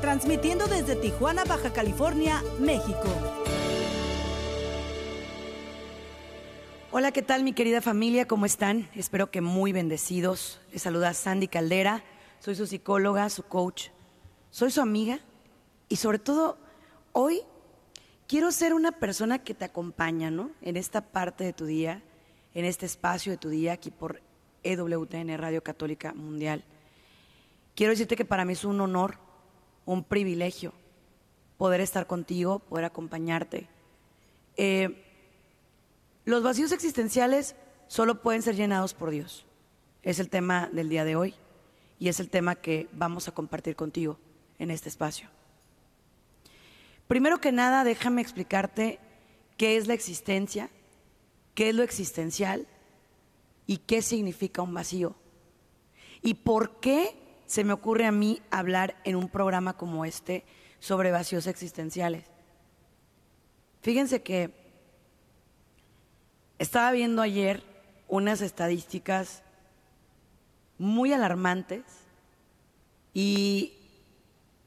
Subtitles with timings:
[0.00, 3.08] transmitiendo desde Tijuana, Baja California, México.
[6.90, 8.26] Hola, ¿qué tal mi querida familia?
[8.26, 8.88] ¿Cómo están?
[8.94, 10.60] Espero que muy bendecidos.
[10.72, 12.02] Les saluda Sandy Caldera.
[12.40, 13.88] Soy su psicóloga, su coach.
[14.50, 15.20] Soy su amiga
[15.88, 16.58] y sobre todo
[17.12, 17.42] hoy
[18.26, 20.50] quiero ser una persona que te acompaña, ¿no?
[20.62, 22.02] En esta parte de tu día,
[22.54, 24.22] en este espacio de tu día aquí por
[24.62, 26.64] EWTN Radio Católica Mundial.
[27.74, 29.18] Quiero decirte que para mí es un honor,
[29.88, 30.74] un privilegio
[31.56, 33.68] poder estar contigo, poder acompañarte.
[34.58, 35.02] Eh,
[36.26, 39.46] los vacíos existenciales solo pueden ser llenados por Dios.
[40.02, 41.34] Es el tema del día de hoy
[41.98, 44.18] y es el tema que vamos a compartir contigo
[44.58, 45.30] en este espacio.
[47.06, 48.98] Primero que nada, déjame explicarte
[49.56, 50.68] qué es la existencia,
[51.54, 52.66] qué es lo existencial
[53.66, 55.16] y qué significa un vacío.
[56.20, 60.44] Y por qué se me ocurre a mí hablar en un programa como este
[60.80, 62.26] sobre vacíos existenciales.
[63.80, 64.52] Fíjense que
[66.58, 67.62] estaba viendo ayer
[68.06, 69.42] unas estadísticas
[70.76, 71.84] muy alarmantes
[73.14, 73.72] y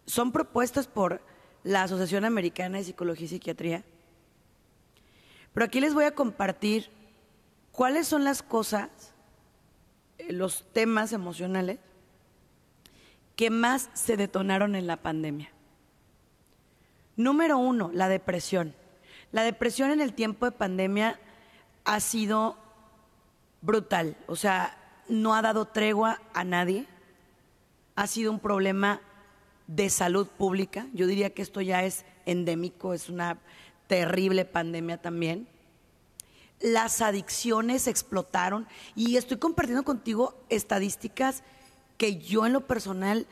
[0.08, 1.22] son propuestas por
[1.64, 3.84] la Asociación Americana de Psicología y Psiquiatría.
[5.54, 6.90] Pero aquí les voy a compartir
[7.72, 8.90] cuáles son las cosas,
[10.18, 11.78] eh, los temas emocionales
[13.42, 15.50] que más se detonaron en la pandemia.
[17.16, 18.76] Número uno, la depresión.
[19.32, 21.20] La depresión en el tiempo de pandemia
[21.84, 22.56] ha sido
[23.62, 24.78] brutal, o sea,
[25.10, 26.86] no ha dado tregua a nadie,
[27.96, 29.02] ha sido un problema
[29.66, 33.40] de salud pública, yo diría que esto ya es endémico, es una
[33.88, 35.48] terrible pandemia también.
[36.60, 41.42] Las adicciones explotaron y estoy compartiendo contigo estadísticas
[42.02, 43.28] que yo en lo personal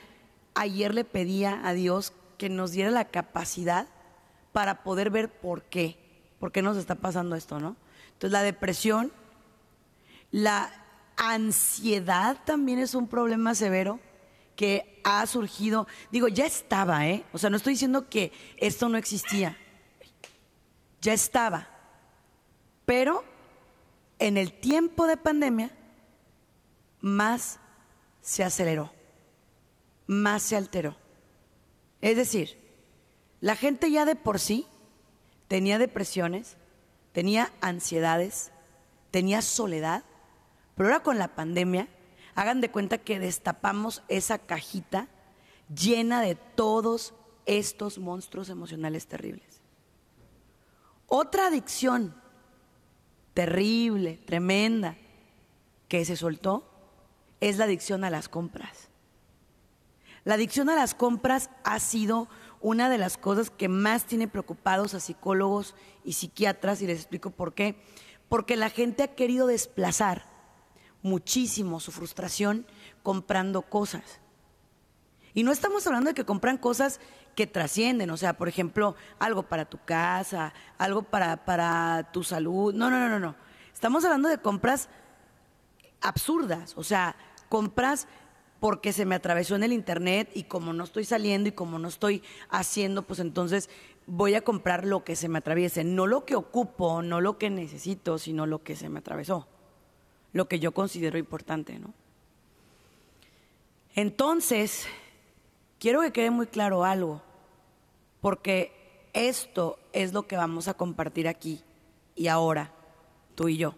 [0.53, 3.87] ayer le pedía a Dios que nos diera la capacidad
[4.51, 5.97] para poder ver por qué,
[6.39, 7.75] por qué nos está pasando esto, ¿no?
[8.13, 9.11] Entonces la depresión,
[10.29, 10.71] la
[11.17, 13.99] ansiedad también es un problema severo
[14.55, 17.25] que ha surgido, digo, ya estaba, ¿eh?
[17.33, 19.57] O sea, no estoy diciendo que esto no existía,
[21.01, 21.69] ya estaba,
[22.85, 23.23] pero
[24.19, 25.71] en el tiempo de pandemia
[27.01, 27.59] más
[28.29, 28.91] se aceleró,
[30.05, 30.95] más se alteró.
[31.99, 32.59] Es decir,
[33.41, 34.67] la gente ya de por sí
[35.47, 36.55] tenía depresiones,
[37.11, 38.51] tenía ansiedades,
[39.09, 40.03] tenía soledad,
[40.75, 41.87] pero ahora con la pandemia,
[42.35, 45.07] hagan de cuenta que destapamos esa cajita
[45.75, 47.15] llena de todos
[47.47, 49.59] estos monstruos emocionales terribles.
[51.07, 52.13] Otra adicción
[53.33, 54.97] terrible, tremenda,
[55.87, 56.68] que se soltó,
[57.41, 58.89] es la adicción a las compras.
[60.23, 62.27] La adicción a las compras ha sido
[62.61, 67.31] una de las cosas que más tiene preocupados a psicólogos y psiquiatras, y les explico
[67.31, 67.81] por qué.
[68.27, 70.25] Porque la gente ha querido desplazar
[71.01, 72.67] muchísimo su frustración
[73.01, 74.19] comprando cosas.
[75.33, 76.99] Y no estamos hablando de que compran cosas
[77.35, 82.73] que trascienden, o sea, por ejemplo, algo para tu casa, algo para, para tu salud.
[82.73, 83.35] No, no, no, no, no.
[83.73, 84.89] Estamos hablando de compras
[86.01, 87.15] absurdas, o sea,
[87.49, 88.07] compras
[88.59, 91.87] porque se me atravesó en el internet y como no estoy saliendo y como no
[91.87, 93.69] estoy haciendo, pues entonces
[94.05, 97.49] voy a comprar lo que se me atraviese, no lo que ocupo, no lo que
[97.49, 99.47] necesito, sino lo que se me atravesó,
[100.33, 101.93] lo que yo considero importante, ¿no?
[103.95, 104.87] Entonces,
[105.79, 107.21] quiero que quede muy claro algo,
[108.21, 108.73] porque
[109.13, 111.61] esto es lo que vamos a compartir aquí
[112.15, 112.71] y ahora,
[113.35, 113.75] tú y yo.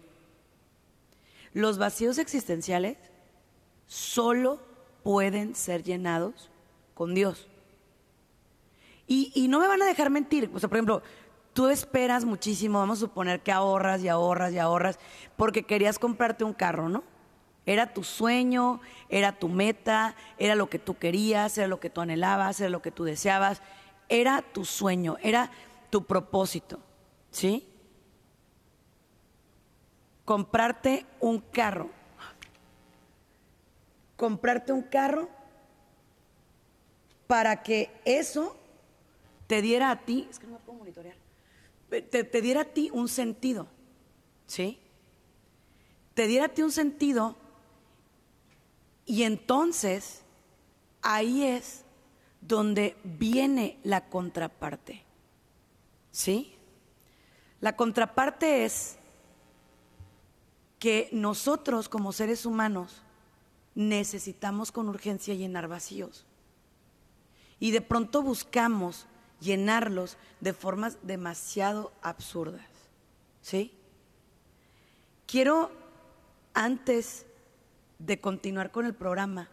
[1.54, 2.96] Los vacíos existenciales
[3.92, 4.58] solo
[5.02, 6.50] pueden ser llenados
[6.94, 7.46] con Dios.
[9.06, 10.50] Y, no me van a dejar mentir.
[10.54, 11.02] O sea, por ejemplo,
[11.52, 14.98] tú esperas muchísimo, vamos a suponer que ahorras y ahorras y ahorras,
[15.36, 17.04] porque querías comprarte un carro, ¿no?
[17.66, 18.80] Era tu sueño,
[19.10, 22.80] era tu meta, era lo que tú querías, era lo que tú anhelabas, era lo
[22.80, 23.60] que tú deseabas,
[24.08, 25.50] era tu sueño, era
[25.90, 26.80] tu propósito,
[27.30, 27.68] ¿sí?
[30.24, 31.90] Comprarte un carro
[34.16, 35.28] comprarte un carro
[37.26, 38.56] para que eso
[39.46, 41.16] te diera a ti, es que no me monitorear,
[41.88, 43.66] te diera a ti un sentido,
[44.46, 44.78] ¿sí?
[46.14, 47.36] Te diera a ti un sentido
[49.06, 50.22] y entonces
[51.02, 51.84] ahí es
[52.40, 55.04] donde viene la contraparte,
[56.10, 56.54] ¿sí?
[57.60, 58.98] La contraparte es
[60.78, 63.02] que nosotros como seres humanos
[63.74, 66.26] necesitamos con urgencia llenar vacíos.
[67.58, 69.06] Y de pronto buscamos
[69.40, 72.66] llenarlos de formas demasiado absurdas.
[73.40, 73.74] ¿Sí?
[75.26, 75.70] Quiero,
[76.54, 77.26] antes
[77.98, 79.48] de continuar con el programa,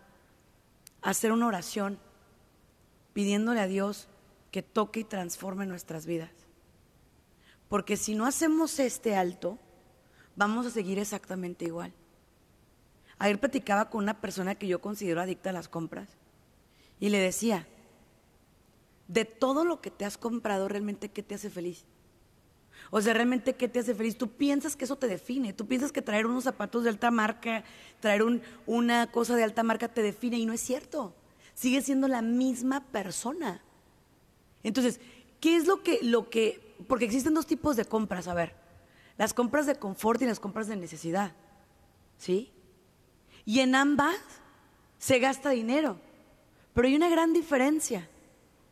[1.02, 2.00] hacer una oración
[3.14, 4.08] pidiéndole a Dios
[4.52, 6.32] que toque y transforme nuestras vidas.
[7.68, 9.60] Porque si no hacemos este alto,
[10.36, 11.94] vamos a seguir exactamente igual.
[13.20, 16.10] Ayer platicaba con una persona que yo considero adicta a las compras
[17.00, 17.68] y le decía,
[19.10, 21.86] de todo lo que te has comprado, realmente, ¿qué te hace feliz?
[22.92, 24.18] O sea, realmente, ¿qué te hace feliz?
[24.18, 27.64] Tú piensas que eso te define, tú piensas que traer unos zapatos de alta marca,
[28.00, 28.24] traer
[28.66, 31.14] una cosa de alta marca te define y no es cierto.
[31.56, 33.62] Sigue siendo la misma persona.
[34.64, 35.00] Entonces,
[35.40, 38.56] ¿qué es lo que, lo que, porque existen dos tipos de compras, a ver,
[39.18, 41.34] las compras de confort y las compras de necesidad,
[42.18, 42.52] ¿sí?
[43.46, 44.18] Y en ambas
[44.98, 46.00] se gasta dinero.
[46.74, 48.08] Pero hay una gran diferencia.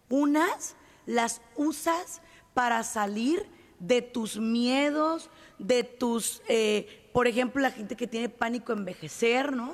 [0.09, 0.75] Unas
[1.05, 2.21] las usas
[2.53, 3.45] para salir
[3.79, 5.29] de tus miedos,
[5.59, 9.73] de tus, eh, por ejemplo, la gente que tiene pánico a envejecer, ¿no?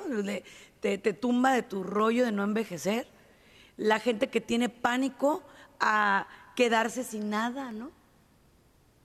[0.80, 3.06] te, te tumba de tu rollo de no envejecer.
[3.76, 5.42] La gente que tiene pánico
[5.80, 7.90] a quedarse sin nada, ¿no?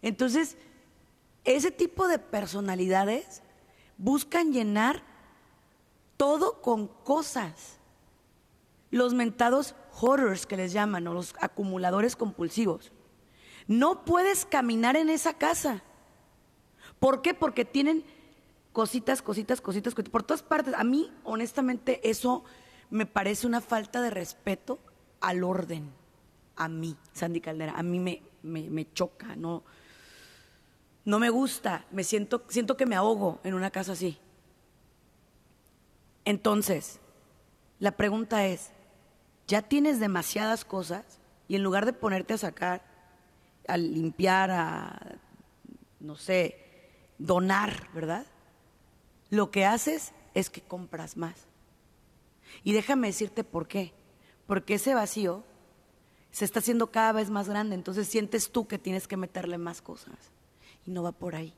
[0.02, 0.58] Entonces,
[1.44, 3.42] ese tipo de personalidades
[3.98, 5.04] buscan llenar
[6.20, 7.78] todo con cosas.
[8.92, 12.92] Los mentados horrors que les llaman, o los acumuladores compulsivos.
[13.68, 15.82] No puedes caminar en esa casa.
[17.00, 17.34] ¿Por qué?
[17.34, 18.04] Porque tienen
[18.74, 20.74] cositas, cositas, cositas, cositas, por todas partes.
[20.74, 22.44] A mí, honestamente, eso
[22.90, 24.78] me parece una falta de respeto
[25.22, 25.90] al orden.
[26.58, 29.64] A mí, Sandy Caldera, a mí me, me, me choca, no,
[31.06, 34.20] no me gusta, me siento, siento que me ahogo en una casa así.
[36.30, 37.00] Entonces,
[37.80, 38.70] la pregunta es,
[39.48, 41.04] ¿ya tienes demasiadas cosas
[41.48, 42.84] y en lugar de ponerte a sacar,
[43.68, 45.18] a limpiar, a,
[46.00, 46.56] no sé,
[47.18, 48.28] donar, ¿verdad?
[49.32, 51.48] Lo que haces es que compras más.
[52.64, 53.96] Y déjame decirte por qué.
[54.46, 55.44] Porque ese vacío
[56.30, 59.82] se está haciendo cada vez más grande, entonces sientes tú que tienes que meterle más
[59.82, 60.14] cosas.
[60.86, 61.56] Y no va por ahí.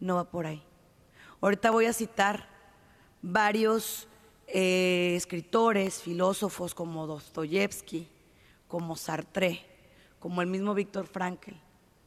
[0.00, 0.62] No va por ahí.
[1.42, 2.57] Ahorita voy a citar
[3.22, 4.08] varios
[4.46, 8.08] eh, escritores, filósofos como Dostoyevsky,
[8.66, 9.64] como Sartre,
[10.18, 11.52] como el mismo Víctor Frankl.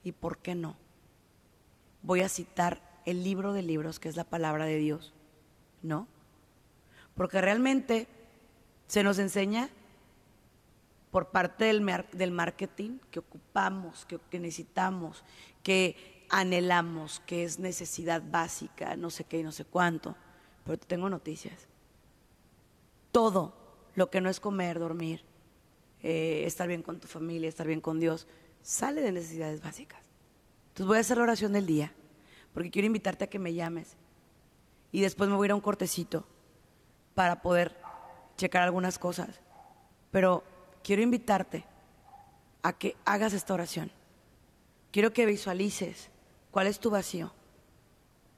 [0.04, 0.76] ¿Y por qué no?
[2.02, 5.14] Voy a citar el libro de libros, que es la palabra de Dios,
[5.82, 6.08] ¿no?
[7.16, 8.08] Porque realmente
[8.88, 9.70] se nos enseña
[11.12, 15.24] por parte del, del marketing que ocupamos, que, que necesitamos,
[15.62, 20.16] que anhelamos, que es necesidad básica, no sé qué y no sé cuánto.
[20.64, 21.68] Pero te tengo noticias.
[23.12, 23.54] Todo
[23.96, 25.24] lo que no es comer, dormir,
[26.02, 28.28] eh, estar bien con tu familia, estar bien con Dios,
[28.62, 30.02] sale de necesidades básicas.
[30.70, 31.92] Entonces voy a hacer la oración del día,
[32.54, 33.96] porque quiero invitarte a que me llames.
[34.92, 36.26] Y después me voy a ir a un cortecito
[37.16, 37.78] para poder
[38.38, 39.40] checar algunas cosas.
[40.12, 40.44] Pero
[40.84, 41.66] quiero invitarte
[42.64, 43.92] a que hagas esta oración.
[44.92, 46.10] Quiero que visualices
[46.52, 47.34] cuál es tu vacío,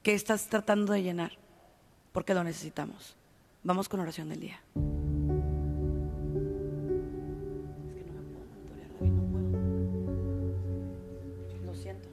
[0.04, 1.43] qué estás tratando de llenar
[2.14, 3.18] porque lo necesitamos.
[3.64, 4.62] Vamos con oración del día.
[7.86, 9.44] Es que no me puedo monitorear, David, no puedo.
[11.66, 12.08] Lo siento.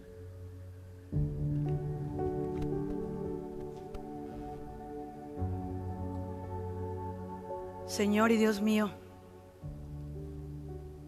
[7.87, 8.91] Señor y Dios mío,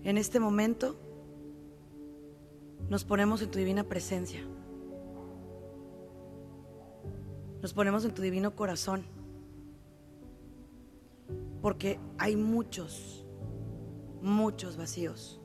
[0.04, 0.96] en este momento
[2.90, 4.44] nos ponemos en tu divina presencia.
[7.62, 9.04] Nos ponemos en tu divino corazón.
[11.62, 13.24] Porque hay muchos,
[14.20, 15.40] muchos vacíos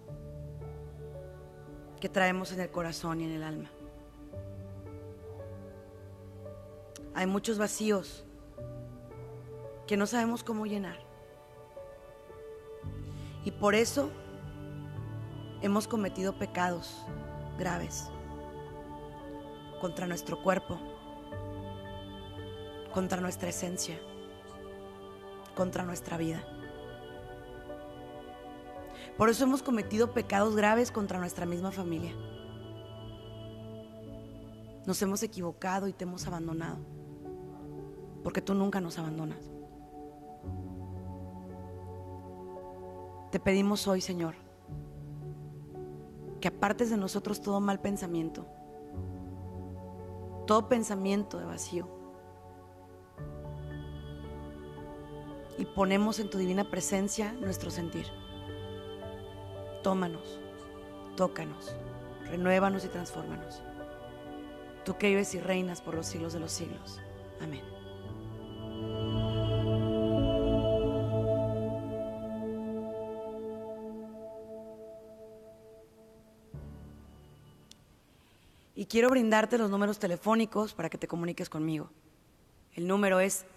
[2.02, 3.70] que traemos en el corazón y en el alma.
[7.14, 8.26] Hay muchos vacíos
[9.86, 10.98] que no sabemos cómo llenar.
[13.46, 14.10] Y por eso
[15.62, 17.06] hemos cometido pecados
[17.58, 18.10] graves
[19.80, 20.80] contra nuestro cuerpo,
[22.98, 23.96] contra nuestra esencia,
[25.56, 26.44] contra nuestra vida.
[29.16, 32.16] Por eso hemos cometido pecados graves contra nuestra misma familia.
[34.88, 36.80] Nos hemos equivocado y te hemos abandonado.
[38.24, 39.48] Porque tú nunca nos abandonas.
[43.30, 44.34] Te pedimos hoy, Señor,
[46.42, 48.48] que apartes de nosotros todo mal pensamiento,
[50.48, 51.97] todo pensamiento de vacío.
[55.58, 58.06] Y ponemos en tu divina presencia nuestro sentir.
[59.84, 60.40] Tómanos,
[61.16, 61.76] tócanos,
[62.26, 63.62] renuévanos y transfórmanos.
[64.86, 67.00] Tú que vives y reinas por los siglos de los siglos.
[67.42, 67.64] Amén.
[78.78, 81.90] Y quiero brindarte los números telefónicos para que te comuniques conmigo.
[82.76, 83.48] El número es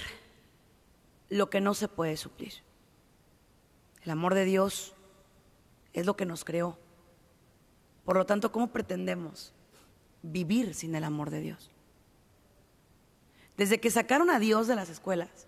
[1.30, 2.53] lo que no se puede suplir.
[4.01, 4.94] El amor de Dios
[5.94, 6.77] es lo que nos creó.
[8.03, 9.53] Por lo tanto, ¿cómo pretendemos
[10.22, 11.73] vivir sin el amor de Dios?
[13.57, 15.48] Desde que sacaron a Dios de las escuelas,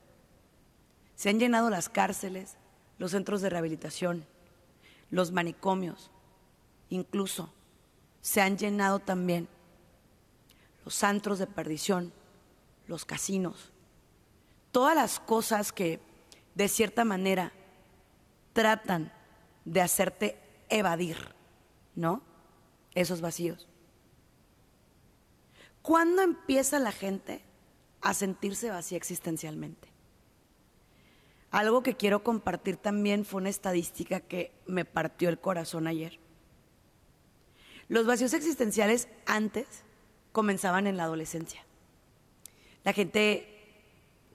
[1.15, 2.57] se han llenado las cárceles,
[2.97, 4.25] los centros de rehabilitación,
[5.09, 6.11] los manicomios,
[6.89, 7.53] incluso
[8.21, 9.47] se han llenado también
[10.83, 12.13] los antros de perdición,
[12.87, 13.71] los casinos,
[14.71, 15.99] todas las cosas que
[16.53, 17.51] de cierta manera
[18.53, 19.11] tratan
[19.63, 21.17] de hacerte evadir,
[21.95, 22.21] ¿no?
[22.93, 23.67] Esos vacíos.
[25.81, 27.44] ¿Cuándo empieza la gente
[28.05, 29.89] a sentirse vacía existencialmente?
[31.49, 36.19] Algo que quiero compartir también fue una estadística que me partió el corazón ayer.
[37.87, 39.65] Los vacíos existenciales antes
[40.31, 41.65] comenzaban en la adolescencia.
[42.83, 43.51] La gente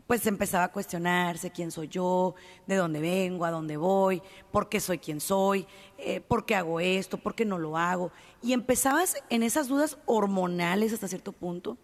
[0.07, 2.35] pues empezaba a cuestionarse quién soy yo,
[2.67, 6.81] de dónde vengo, a dónde voy, por qué soy quien soy, eh, por qué hago
[6.81, 8.11] esto, por qué no lo hago.
[8.43, 11.79] Y empezabas en esas dudas hormonales hasta cierto punto,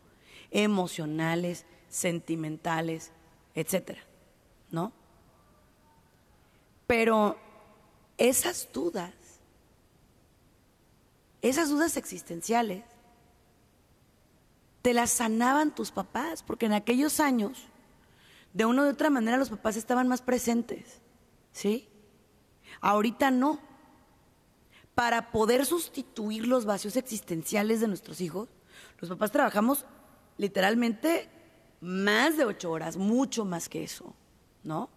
[0.51, 3.13] emocionales, sentimentales,
[3.55, 4.03] etcétera,
[4.71, 4.93] ¿no?
[6.87, 7.37] Pero
[8.19, 9.13] esas dudas,
[11.43, 12.85] esas dudas existenciales,
[14.83, 17.67] te las sanaban tus papás, porque en aquellos años
[18.53, 21.01] de una u otra manera los papás estaban más presentes,
[21.53, 21.89] ¿sí?
[22.81, 23.61] Ahorita no.
[24.95, 28.49] Para poder sustituir los vacíos existenciales de nuestros hijos,
[28.99, 29.85] los papás trabajamos
[30.39, 31.29] literalmente
[31.81, 34.15] más de ocho horas, mucho más que eso,
[34.63, 34.91] ¿no?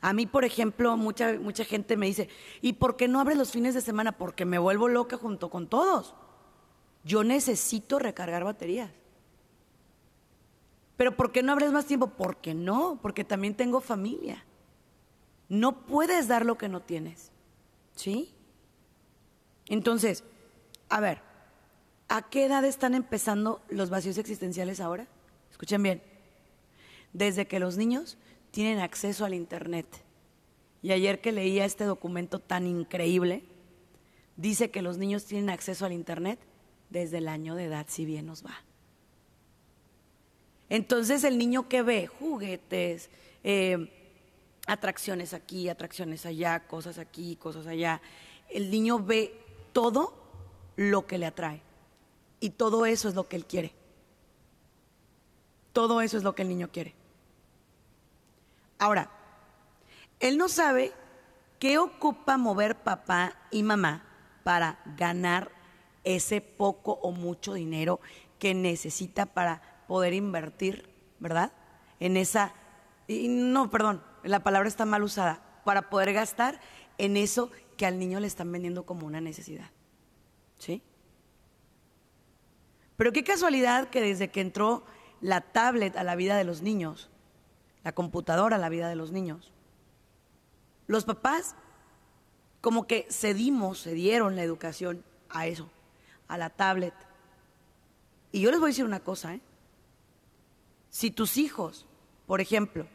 [0.00, 2.28] A mí, por ejemplo, mucha, mucha gente me dice,
[2.62, 4.12] ¿y por qué no abres los fines de semana?
[4.12, 6.14] Porque me vuelvo loca junto con todos.
[7.04, 8.90] Yo necesito recargar baterías.
[10.96, 12.08] Pero ¿por qué no abres más tiempo?
[12.08, 14.44] Porque no, porque también tengo familia.
[15.48, 17.30] No puedes dar lo que no tienes.
[17.94, 18.34] ¿Sí?
[19.66, 20.24] Entonces,
[20.88, 21.22] a ver,
[22.10, 25.06] ¿a qué edad están empezando los vacíos existenciales ahora?
[25.50, 26.02] Escuchen bien.
[27.12, 28.18] Desde que los niños
[28.50, 29.86] tienen acceso al Internet.
[30.82, 33.44] Y ayer que leía este documento tan increíble,
[34.36, 36.40] dice que los niños tienen acceso al Internet
[36.90, 38.60] desde el año de edad, si bien nos va.
[40.68, 43.08] Entonces el niño que ve juguetes,
[43.44, 43.88] eh,
[44.66, 48.00] atracciones aquí, atracciones allá, cosas aquí, cosas allá,
[48.48, 49.32] el niño ve
[49.72, 50.14] todo
[50.74, 51.69] lo que le atrae.
[52.40, 53.74] Y todo eso es lo que él quiere.
[55.72, 56.94] Todo eso es lo que el niño quiere.
[58.78, 59.10] Ahora,
[60.18, 60.92] él no sabe
[61.58, 64.04] qué ocupa mover papá y mamá
[64.42, 65.52] para ganar
[66.02, 68.00] ese poco o mucho dinero
[68.38, 71.52] que necesita para poder invertir, ¿verdad?
[72.00, 72.54] En esa,
[73.06, 76.60] y no, perdón, la palabra está mal usada, para poder gastar
[76.96, 79.70] en eso que al niño le están vendiendo como una necesidad.
[80.58, 80.82] ¿Sí?
[83.00, 84.84] Pero qué casualidad que desde que entró
[85.22, 87.08] la tablet a la vida de los niños,
[87.82, 89.54] la computadora a la vida de los niños,
[90.86, 91.54] los papás
[92.60, 95.70] como que cedimos, cedieron la educación a eso,
[96.28, 96.92] a la tablet.
[98.32, 99.40] Y yo les voy a decir una cosa, ¿eh?
[100.90, 101.86] Si tus hijos,
[102.26, 102.86] por ejemplo,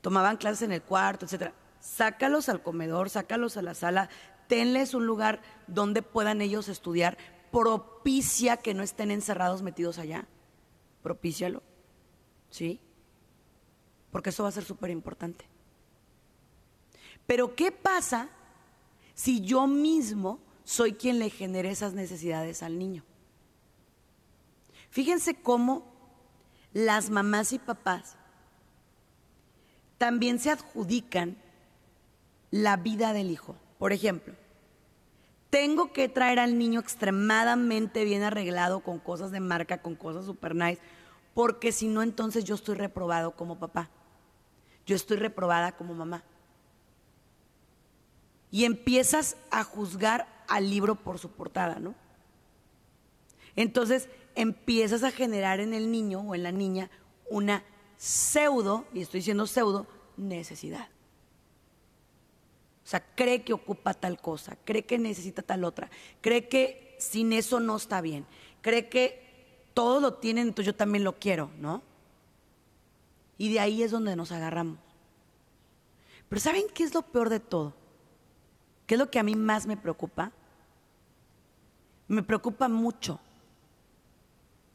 [0.00, 4.08] tomaban clases en el cuarto, etcétera, sácalos al comedor, sácalos a la sala,
[4.48, 7.16] tenles un lugar donde puedan ellos estudiar,
[7.50, 10.26] propicia que no estén encerrados metidos allá.
[11.02, 11.62] Propícialo.
[12.50, 12.80] ¿Sí?
[14.16, 15.44] porque eso va a ser súper importante.
[17.26, 18.30] Pero ¿qué pasa
[19.12, 23.04] si yo mismo soy quien le genere esas necesidades al niño?
[24.88, 25.84] Fíjense cómo
[26.72, 28.16] las mamás y papás
[29.98, 31.36] también se adjudican
[32.50, 33.54] la vida del hijo.
[33.78, 34.34] Por ejemplo,
[35.56, 40.54] tengo que traer al niño extremadamente bien arreglado con cosas de marca, con cosas super
[40.54, 40.82] nice,
[41.32, 43.88] porque si no, entonces yo estoy reprobado como papá.
[44.84, 46.24] Yo estoy reprobada como mamá.
[48.50, 51.94] Y empiezas a juzgar al libro por su portada, ¿no?
[53.54, 56.90] Entonces empiezas a generar en el niño o en la niña
[57.30, 57.64] una
[57.96, 59.86] pseudo, y estoy diciendo pseudo,
[60.18, 60.90] necesidad.
[62.86, 65.90] O sea, cree que ocupa tal cosa, cree que necesita tal otra,
[66.20, 68.24] cree que sin eso no está bien,
[68.60, 71.82] cree que todo lo tienen, entonces yo también lo quiero, ¿no?
[73.38, 74.78] Y de ahí es donde nos agarramos.
[76.28, 77.74] Pero ¿saben qué es lo peor de todo?
[78.86, 80.30] ¿Qué es lo que a mí más me preocupa?
[82.06, 83.18] Me preocupa mucho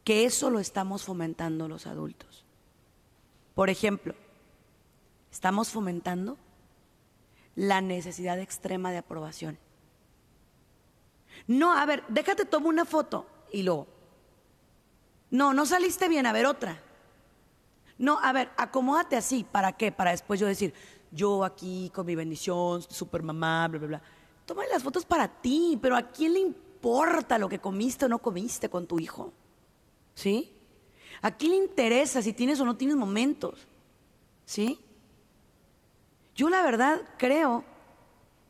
[0.04, 2.44] que eso lo estamos fomentando los adultos.
[3.54, 4.14] Por ejemplo,
[5.30, 6.36] estamos fomentando
[7.54, 9.58] la necesidad extrema de aprobación.
[11.46, 13.86] No, a ver, déjate tomar una foto y luego.
[15.30, 16.80] No, no saliste bien, a ver otra.
[17.98, 19.92] No, a ver, acomódate así, ¿para qué?
[19.92, 20.74] Para después yo decir,
[21.10, 24.02] yo aquí con mi bendición, super mamá, bla, bla, bla.
[24.46, 28.18] Toma las fotos para ti, pero ¿a quién le importa lo que comiste o no
[28.18, 29.32] comiste con tu hijo?
[30.14, 30.52] ¿Sí?
[31.20, 33.66] ¿A quién le interesa si tienes o no tienes momentos?
[34.44, 34.78] ¿Sí?
[36.34, 37.64] Yo la verdad creo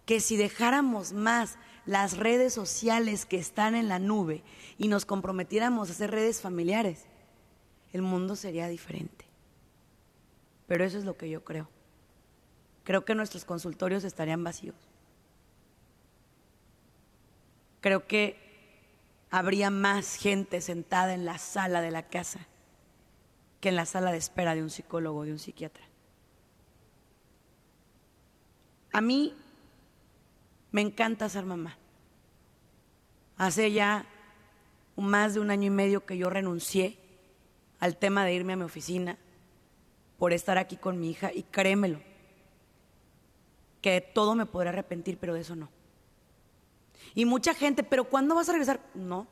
[0.07, 4.43] que si dejáramos más las redes sociales que están en la nube
[4.79, 7.07] y nos comprometiéramos a hacer redes familiares,
[7.93, 9.27] el mundo sería diferente.
[10.67, 11.69] Pero eso es lo que yo creo.
[12.85, 14.77] Creo que nuestros consultorios estarían vacíos.
[17.81, 18.39] Creo que
[19.31, 22.47] habría más gente sentada en la sala de la casa
[23.61, 25.85] que en la sala de espera de un psicólogo o de un psiquiatra.
[28.93, 29.35] A mí
[30.71, 31.77] me encanta ser mamá.
[33.37, 34.07] Hace ya
[34.97, 36.99] más de un año y medio que yo renuncié
[37.81, 39.19] al tema de irme a mi oficina
[40.19, 42.01] por estar aquí con mi hija y créemelo,
[43.81, 45.69] que todo me podré arrepentir, pero de eso no.
[47.15, 48.81] Y mucha gente, pero ¿cuándo vas a regresar?
[48.95, 49.27] No,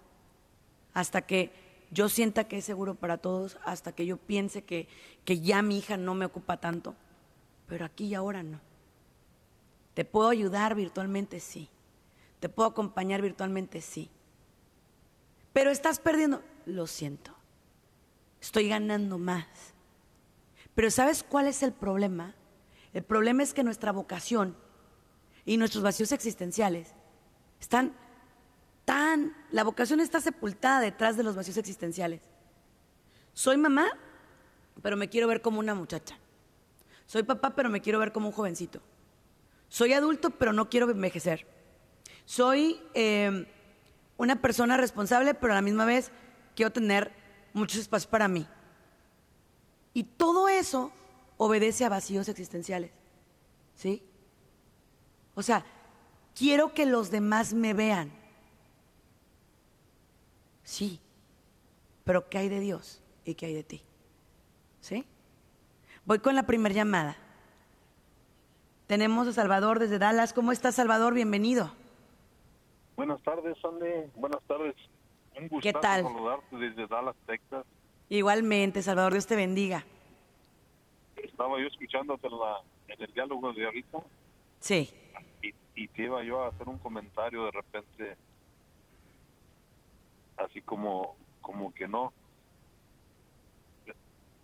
[0.93, 1.53] hasta que
[1.91, 4.89] yo sienta que es seguro para todos, hasta que yo piense que,
[5.25, 6.95] que ya mi hija no me ocupa tanto,
[7.69, 8.70] pero aquí y ahora no.
[9.95, 11.41] ¿Te puedo ayudar virtualmente?
[11.41, 11.69] Sí.
[12.39, 13.81] ¿Te puedo acompañar virtualmente?
[13.81, 14.11] Sí.
[15.53, 16.43] Pero estás perdiendo.
[16.67, 17.35] Lo siento.
[18.41, 19.47] Estoy ganando más.
[20.75, 22.35] Pero ¿sabes cuál es el problema?
[22.93, 24.57] El problema es que nuestra vocación
[25.45, 26.95] y nuestros vacíos existenciales
[27.61, 27.95] están
[28.85, 29.37] tan...
[29.51, 32.23] La vocación está sepultada detrás de los vacíos existenciales.
[33.33, 33.87] Soy mamá,
[34.83, 36.17] pero me quiero ver como una muchacha.
[37.07, 38.81] Soy papá, pero me quiero ver como un jovencito.
[39.71, 41.47] Soy adulto, pero no quiero envejecer.
[42.27, 43.47] Soy em,
[44.19, 46.11] una persona responsable, pero a la misma vez
[46.55, 47.13] quiero tener
[47.55, 48.47] muchos espacios para mí.
[49.95, 50.93] Y todo eso
[51.39, 52.91] obedece a vacíos existenciales.
[53.77, 54.03] ¿Sí?
[55.35, 55.65] O sea,
[56.35, 58.13] quiero que los demás me vean.
[60.65, 61.01] Sí,
[62.05, 63.83] pero ¿qué hay de Dios y qué hay de ti?
[64.81, 65.05] ¿Sí?
[66.05, 67.17] Voy con la primera llamada.
[68.91, 70.33] Tenemos a Salvador desde Dallas.
[70.33, 71.15] ¿Cómo estás, Salvador?
[71.15, 71.71] Bienvenido.
[72.97, 74.11] Buenas tardes, Sandy.
[74.17, 74.75] Buenas tardes.
[75.37, 76.03] Un gusto ¿Qué tal?
[76.03, 77.65] saludarte desde Dallas, Texas.
[78.09, 79.85] Igualmente, Salvador, Dios te bendiga.
[81.15, 82.27] Estaba yo escuchándote
[82.89, 83.99] en, el diálogo de ahorita.
[84.59, 84.91] Sí.
[85.41, 88.17] Y, y te iba yo a hacer un comentario de repente,
[90.37, 92.13] así como, como que no.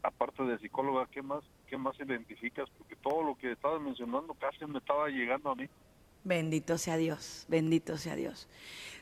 [0.05, 4.65] Aparte de psicóloga, ¿qué más qué más identificas, porque todo lo que estabas mencionando casi
[4.67, 5.69] me estaba llegando a mí.
[6.25, 8.49] Bendito sea Dios, bendito sea Dios.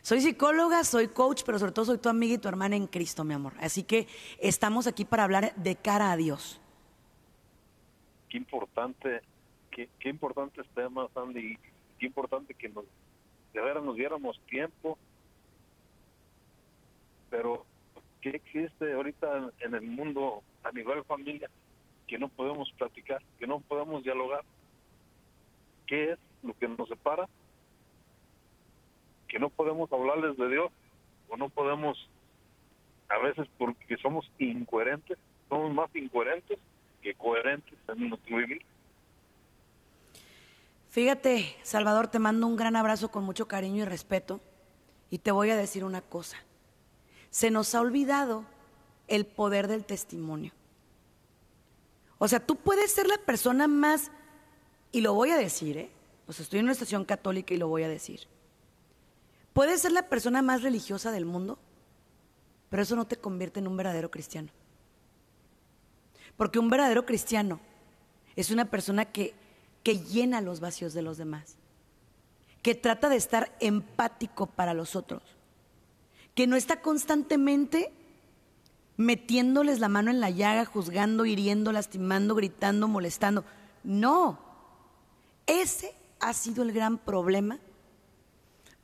[0.03, 3.25] Soy psicóloga, soy coach, pero sobre todo soy tu amiga y tu hermana en Cristo,
[3.25, 3.55] mi amor.
[3.61, 4.07] Así que
[4.39, 6.61] estamos aquí para hablar de cara a Dios.
[8.29, 9.23] Qué importante,
[9.71, 11.57] qué, qué importantes temas, Andy,
[11.99, 12.85] qué importante que nos,
[13.55, 14.99] de veras nos diéramos tiempo.
[17.31, 17.65] Pero,
[18.21, 21.49] ¿qué existe ahorita en el mundo a nivel familia?
[22.07, 24.45] Que no podemos platicar, que no podemos dialogar.
[25.87, 27.29] ¿Qué es lo que nos separa?
[29.29, 30.73] Que no podemos hablarles de Dios
[31.29, 32.09] o no podemos,
[33.09, 36.59] a veces porque somos incoherentes, somos más incoherentes
[37.03, 38.63] que coherentes en nuestro vivir.
[40.91, 44.41] Fíjate, Salvador, te mando un gran abrazo con mucho cariño y respeto
[45.11, 46.39] y te voy a decir una cosa.
[47.31, 48.45] Se nos ha olvidado
[49.09, 50.53] el poder del testimonio.
[52.19, 54.11] O sea, tú puedes ser la persona más,
[54.93, 55.91] y lo voy a decir, ¿eh?
[56.27, 58.21] Pues estoy en una estación católica y lo voy a decir.
[59.53, 61.59] Puedes ser la persona más religiosa del mundo,
[62.71, 64.51] pero eso no te convierte en un verdadero cristiano.
[66.37, 67.61] Porque un verdadero cristiano
[68.37, 69.35] es una persona que,
[69.83, 71.57] que llena los vacíos de los demás,
[72.63, 75.23] que trata de estar empático para los otros,
[76.35, 77.93] que no está constantemente
[78.97, 83.45] metiéndoles la mano en la llaga, juzgando, hiriendo, lastimando, gritando, molestando.
[83.83, 84.39] No,
[85.47, 87.59] ese ha sido el gran problema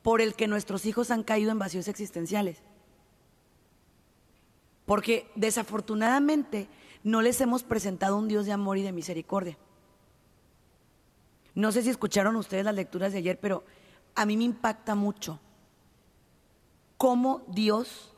[0.03, 2.63] por el que nuestros hijos han caído en vacíos existenciales.
[4.87, 6.69] Porque desafortunadamente
[7.05, 9.57] no les hemos presentado un Dios de amor y de misericordia.
[11.55, 13.65] No sé si escucharon ustedes las lecturas de ayer, pero
[14.15, 15.39] a mí me impacta mucho
[16.97, 18.13] cómo Dios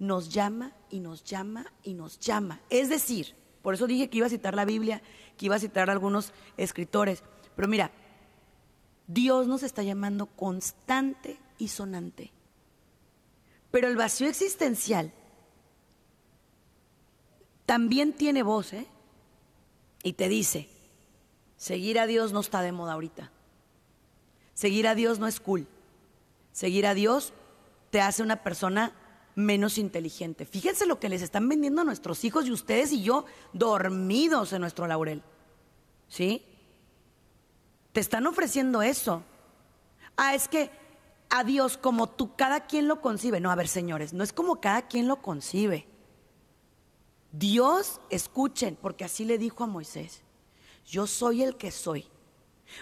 [0.00, 2.60] nos llama y nos llama y nos llama.
[2.70, 5.02] Es decir, por eso dije que iba a citar la Biblia,
[5.36, 7.22] que iba a citar a algunos escritores.
[7.54, 7.92] Pero mira,
[9.06, 12.32] Dios nos está llamando constante y sonante.
[13.70, 15.12] Pero el vacío existencial
[17.66, 18.86] también tiene voz, ¿eh?
[20.02, 20.68] Y te dice,
[21.56, 23.30] seguir a Dios no está de moda ahorita.
[24.54, 25.68] Seguir a Dios no es cool.
[26.52, 27.34] Seguir a Dios
[27.90, 28.94] te hace una persona
[29.34, 30.44] menos inteligente.
[30.44, 34.60] Fíjense lo que les están vendiendo a nuestros hijos y ustedes y yo dormidos en
[34.60, 35.22] nuestro laurel.
[36.08, 36.44] ¿Sí?
[37.92, 39.22] Te están ofreciendo eso.
[40.16, 40.70] Ah, es que
[41.30, 43.40] a Dios como tú, cada quien lo concibe.
[43.40, 45.86] No, a ver, señores, no es como cada quien lo concibe.
[47.32, 50.22] Dios, escuchen, porque así le dijo a Moisés,
[50.84, 52.08] yo soy el que soy.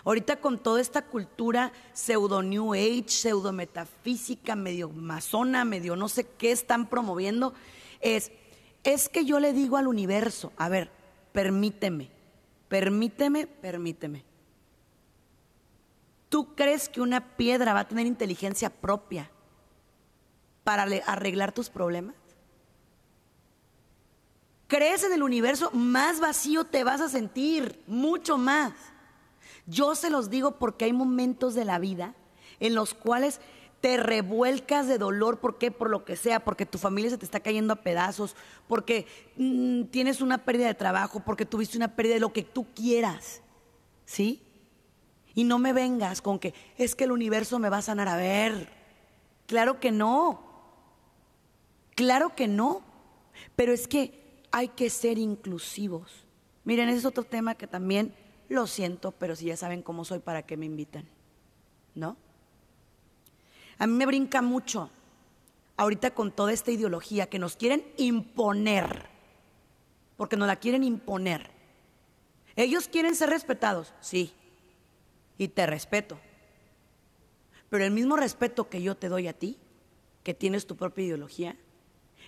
[0.05, 6.24] Ahorita con toda esta cultura pseudo New Age, pseudo metafísica, medio masona, medio no sé
[6.24, 7.55] qué están promoviendo,
[8.01, 8.33] es,
[8.85, 10.90] es que yo le digo al universo, a ver,
[11.33, 12.11] permíteme,
[12.68, 14.24] permíteme, permíteme.
[16.29, 19.31] ¿Tú crees que una piedra va a tener inteligencia propia
[20.64, 22.14] para arreglar tus problemas?
[24.66, 25.70] ¿Crees en el universo?
[25.72, 28.74] Más vacío te vas a sentir, mucho más.
[29.68, 32.14] Yo se los digo porque hay momentos de la vida
[32.59, 33.40] en los cuales
[33.81, 35.70] te revuelcas de dolor, ¿por qué?
[35.70, 38.35] Por lo que sea, porque tu familia se te está cayendo a pedazos,
[38.66, 42.66] porque mm, tienes una pérdida de trabajo, porque tuviste una pérdida de lo que tú
[42.74, 43.42] quieras,
[44.04, 44.42] ¿sí?
[45.35, 48.16] Y no me vengas con que es que el universo me va a sanar a
[48.16, 48.68] ver.
[49.46, 50.40] Claro que no,
[51.94, 52.83] claro que no,
[53.54, 56.26] pero es que hay que ser inclusivos.
[56.64, 58.14] Miren, ese es otro tema que también
[58.48, 61.06] lo siento, pero si ya saben cómo soy, ¿para qué me invitan?
[61.94, 62.16] ¿No?
[63.78, 64.90] A mí me brinca mucho
[65.76, 69.06] ahorita con toda esta ideología que nos quieren imponer,
[70.16, 71.50] porque nos la quieren imponer.
[72.56, 74.32] Ellos quieren ser respetados, sí,
[75.37, 76.18] y te respeto.
[77.70, 79.58] Pero el mismo respeto que yo te doy a ti,
[80.24, 81.56] que tienes tu propia ideología,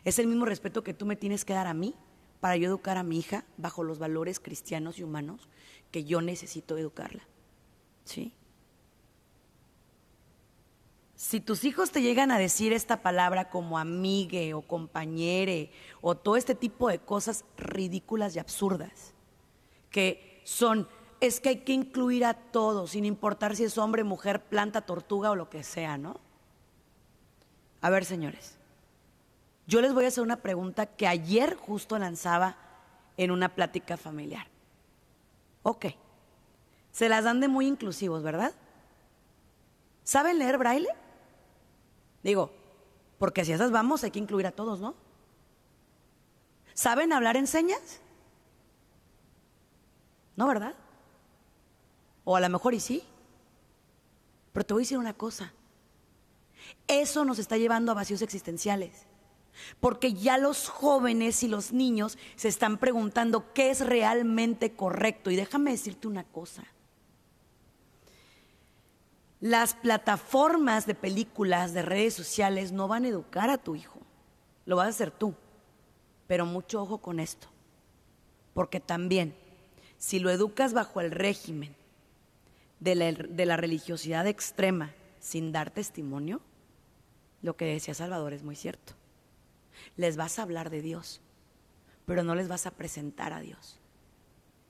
[0.05, 1.95] es el mismo respeto que tú me tienes que dar a mí
[2.41, 5.49] para yo educar a mi hija bajo los valores cristianos y humanos
[5.91, 7.23] que yo necesito educarla.
[8.05, 8.35] ¿Sí?
[11.15, 16.37] Si tus hijos te llegan a decir esta palabra como amigue o compañere o todo
[16.37, 19.13] este tipo de cosas ridículas y absurdas,
[19.91, 20.89] que son,
[21.21, 25.31] es que hay que incluir a todos, sin importar si es hombre, mujer, planta, tortuga
[25.31, 26.19] o lo que sea, ¿no?
[27.83, 28.60] A ver, señores,
[29.71, 32.57] yo les voy a hacer una pregunta que ayer justo lanzaba
[33.17, 34.49] en una plática familiar.
[35.63, 35.87] Ok.
[36.91, 38.53] Se las dan de muy inclusivos, ¿verdad?
[40.03, 40.89] ¿Saben leer braille?
[42.25, 42.51] Digo,
[43.17, 44.97] porque si esas vamos hay que incluir a todos, ¿no?
[46.75, 48.01] ¿Saben hablar en señas?
[50.35, 50.75] No, ¿verdad?
[52.25, 53.05] O a lo mejor y sí.
[54.53, 55.53] Pero te voy a decir una cosa.
[56.89, 59.07] Eso nos está llevando a vacíos existenciales.
[59.81, 65.31] Porque ya los jóvenes y los niños se están preguntando qué es realmente correcto.
[65.31, 66.65] Y déjame decirte una cosa.
[69.41, 74.01] Las plataformas de películas, de redes sociales, no van a educar a tu hijo.
[74.67, 75.35] Lo vas a hacer tú.
[76.27, 77.49] Pero mucho ojo con esto.
[78.53, 79.35] Porque también,
[79.97, 81.75] si lo educas bajo el régimen
[82.81, 82.95] de
[83.47, 86.41] la, religiosidad extrema sin dar testimonio,
[87.43, 88.95] lo que decía Salvador es muy cierto
[89.97, 91.21] les vas a hablar de Dios,
[92.07, 93.79] pero no les vas a presentar a Dios.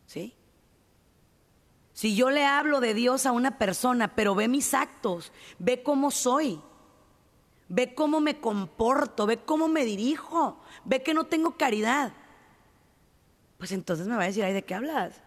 [0.06, 0.34] ¿Sí?
[1.92, 6.10] Si yo le hablo de Dios a una persona, pero ve mis actos, ve cómo
[6.10, 6.60] soy,
[7.68, 12.12] ve cómo me comporto, ve cómo me dirijo, ve que no tengo caridad,
[13.58, 15.20] pues entonces me va a decir, ay, ¿de qué hablas?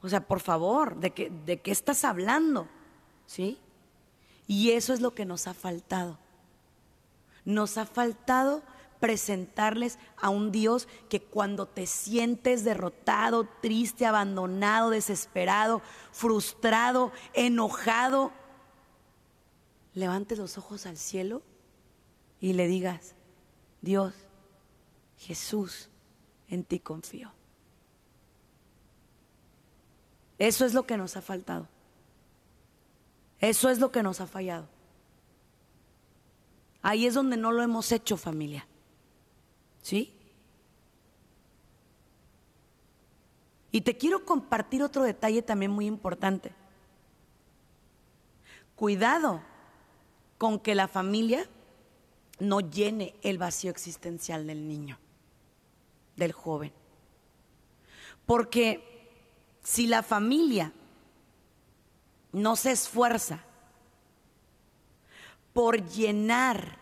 [0.00, 2.68] O sea, por favor, ¿de qué, de qué estás hablando?
[3.26, 3.58] ¿Sí?
[4.46, 6.18] Y eso es lo que nos ha faltado.
[7.44, 8.62] Nos ha faltado
[9.00, 15.82] presentarles a un Dios que cuando te sientes derrotado, triste, abandonado, desesperado,
[16.12, 18.32] frustrado, enojado,
[19.94, 21.42] levantes los ojos al cielo
[22.40, 23.14] y le digas,
[23.80, 24.14] Dios,
[25.16, 25.88] Jesús,
[26.48, 27.32] en ti confío.
[30.38, 31.68] Eso es lo que nos ha faltado.
[33.40, 34.68] Eso es lo que nos ha fallado.
[36.82, 38.66] Ahí es donde no lo hemos hecho familia.
[39.82, 40.14] ¿Sí?
[43.70, 46.52] Y te quiero compartir otro detalle también muy importante.
[48.76, 49.42] Cuidado
[50.38, 51.48] con que la familia
[52.38, 54.98] no llene el vacío existencial del niño,
[56.16, 56.72] del joven.
[58.24, 58.84] Porque
[59.62, 60.72] si la familia
[62.32, 63.44] no se esfuerza
[65.52, 66.78] por llenar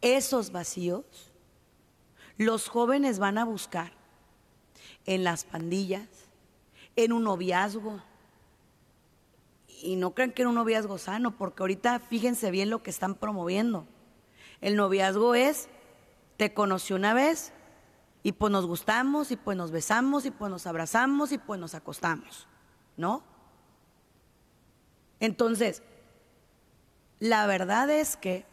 [0.00, 1.04] esos vacíos,
[2.38, 3.92] los jóvenes van a buscar
[5.06, 6.08] en las pandillas,
[6.96, 8.00] en un noviazgo.
[9.82, 13.14] Y no crean que en un noviazgo sano, porque ahorita fíjense bien lo que están
[13.14, 13.86] promoviendo.
[14.60, 15.68] El noviazgo es,
[16.36, 17.52] te conocí una vez,
[18.22, 21.74] y pues nos gustamos, y pues nos besamos, y pues nos abrazamos, y pues nos
[21.74, 22.48] acostamos,
[22.96, 23.22] ¿no?
[25.20, 25.82] Entonces,
[27.18, 28.44] la verdad es que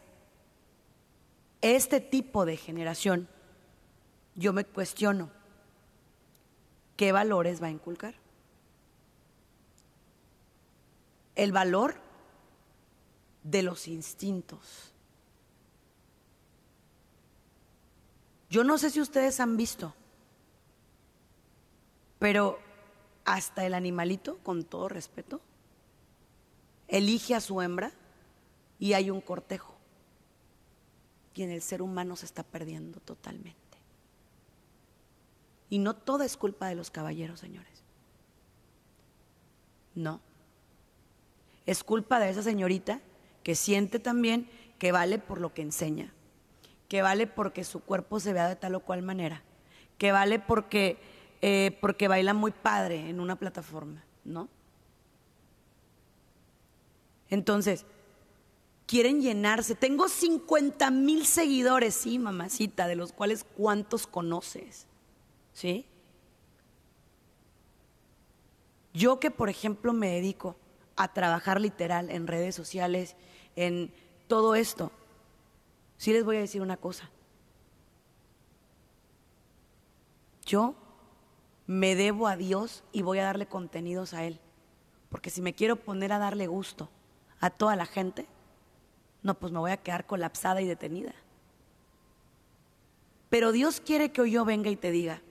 [1.60, 3.28] este tipo de generación,
[4.34, 5.30] yo me cuestiono,
[6.96, 8.14] ¿qué valores va a inculcar?
[11.34, 11.96] El valor
[13.42, 14.92] de los instintos.
[18.50, 19.94] Yo no sé si ustedes han visto,
[22.18, 22.58] pero
[23.24, 25.40] hasta el animalito, con todo respeto,
[26.88, 27.92] elige a su hembra
[28.78, 29.74] y hay un cortejo.
[31.34, 33.63] Y en el ser humano se está perdiendo totalmente.
[35.70, 37.82] Y no toda es culpa de los caballeros, señores.
[39.94, 40.20] No.
[41.66, 43.00] Es culpa de esa señorita
[43.42, 44.48] que siente también
[44.78, 46.12] que vale por lo que enseña,
[46.88, 49.42] que vale porque su cuerpo se vea de tal o cual manera,
[49.98, 50.98] que vale porque,
[51.40, 54.48] eh, porque baila muy padre en una plataforma, ¿no?
[57.30, 57.86] Entonces,
[58.86, 59.74] quieren llenarse.
[59.74, 64.86] Tengo 50 mil seguidores, sí, mamacita, de los cuales cuántos conoces,
[65.54, 65.86] ¿sí?
[68.92, 70.56] Yo que, por ejemplo, me dedico
[70.96, 73.16] a trabajar literal en redes sociales,
[73.56, 73.92] en
[74.28, 74.92] todo esto,
[75.96, 77.10] sí les voy a decir una cosa.
[80.44, 80.74] Yo
[81.66, 84.38] me debo a Dios y voy a darle contenidos a Él.
[85.08, 86.90] Porque si me quiero poner a darle gusto
[87.40, 88.26] a toda la gente,
[89.22, 91.14] no, pues me voy a quedar colapsada y detenida.
[93.30, 95.22] Pero Dios quiere que hoy yo venga y te diga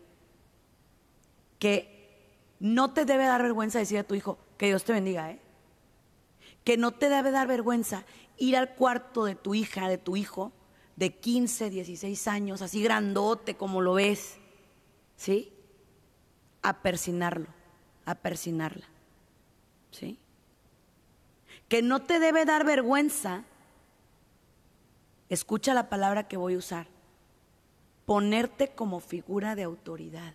[1.63, 5.39] que no te debe dar vergüenza decir a tu hijo que Dios te bendiga, ¿eh?
[6.65, 8.03] Que no te debe dar vergüenza
[8.35, 10.51] ir al cuarto de tu hija, de tu hijo,
[10.97, 14.39] de 15, 16 años, así grandote como lo ves,
[15.15, 15.53] ¿sí?
[16.63, 17.47] A persinarlo,
[18.03, 18.89] a persinarla,
[19.91, 20.19] ¿sí?
[21.69, 23.45] que no te debe dar vergüenza,
[25.29, 26.87] escucha la palabra que voy a usar,
[28.05, 30.33] ponerte como figura de autoridad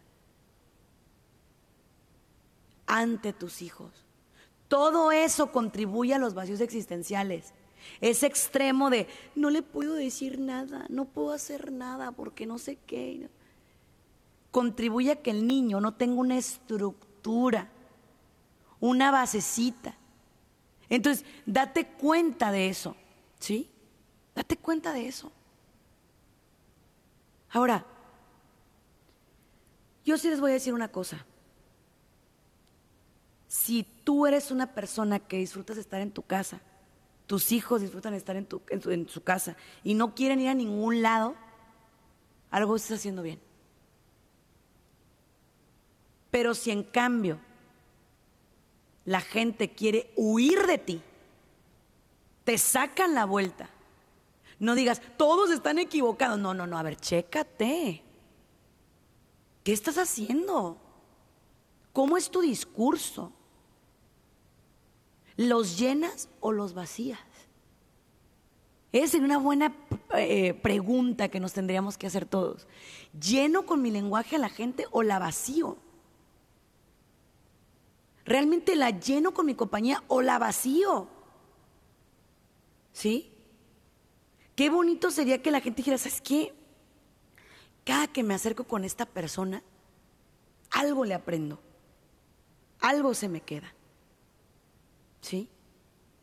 [2.88, 4.04] ante tus hijos.
[4.66, 7.54] Todo eso contribuye a los vacíos existenciales.
[8.00, 12.76] Ese extremo de no le puedo decir nada, no puedo hacer nada porque no sé
[12.86, 13.30] qué.
[14.50, 17.70] Contribuye a que el niño no tenga una estructura,
[18.80, 19.94] una basecita.
[20.88, 22.96] Entonces, date cuenta de eso,
[23.38, 23.70] ¿sí?
[24.34, 25.30] Date cuenta de eso.
[27.50, 27.86] Ahora,
[30.04, 31.24] yo sí les voy a decir una cosa.
[33.48, 36.60] Si tú eres una persona que disfrutas estar en tu casa,
[37.26, 41.02] tus hijos disfrutan estar en, tu, en, su casa y no quieren ir a ningún
[41.02, 41.34] lado,
[42.50, 43.40] algo estás haciendo bien.
[46.30, 47.38] Pero si en cambio
[49.06, 51.02] la gente quiere huir de ti,
[52.44, 53.70] te sacan la vuelta.
[54.58, 56.38] No digas, todos están equivocados.
[56.38, 58.02] No, no, no, a ver, chécate.
[59.64, 60.78] ¿Qué estás haciendo?
[61.92, 63.32] ¿Cómo es tu discurso?
[65.38, 67.20] ¿Los llenas o los vacías?
[68.90, 69.72] Esa es una buena
[70.16, 72.66] eh, pregunta que nos tendríamos que hacer todos.
[73.20, 75.76] ¿Lleno con mi lenguaje a la gente o la vacío?
[78.24, 81.06] ¿Realmente la lleno con mi compañía o la vacío?
[82.92, 83.32] ¿Sí?
[84.56, 86.52] Qué bonito sería que la gente dijera, ¿sabes qué?
[87.84, 89.62] Cada que me acerco con esta persona,
[90.72, 91.60] algo le aprendo,
[92.80, 93.72] algo se me queda.
[95.20, 95.48] ¿Sí?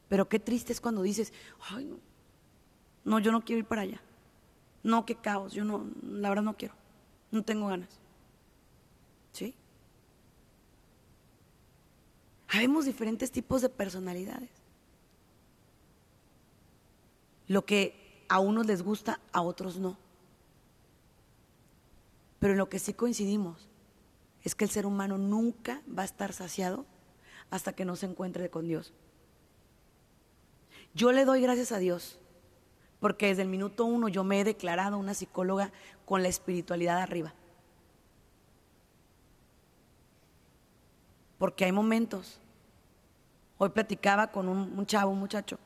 [0.07, 1.33] Pero qué triste es cuando dices,
[1.69, 1.99] ay, no,
[3.03, 4.01] no, yo no quiero ir para allá.
[4.83, 6.75] No, qué caos, yo no, la verdad no quiero,
[7.31, 7.89] no tengo ganas.
[9.31, 9.55] ¿Sí?
[12.47, 14.49] Habemos diferentes tipos de personalidades.
[17.47, 19.97] Lo que a unos les gusta, a otros no.
[22.39, 23.67] Pero en lo que sí coincidimos
[24.43, 26.85] es que el ser humano nunca va a estar saciado
[27.49, 28.93] hasta que no se encuentre con Dios.
[30.93, 32.19] Yo le doy gracias a Dios
[32.99, 35.71] porque desde el minuto uno yo me he declarado una psicóloga
[36.05, 37.33] con la espiritualidad arriba.
[41.37, 42.39] Porque hay momentos.
[43.57, 45.59] Hoy platicaba con un, chavo, un muchacho,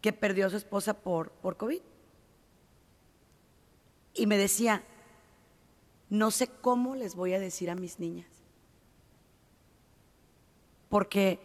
[0.00, 1.82] que perdió a su esposa por, por COVID.
[4.14, 4.82] Y me decía,
[6.08, 8.35] no sé cómo les voy a decir a mis niñas.
[10.88, 11.40] Porque,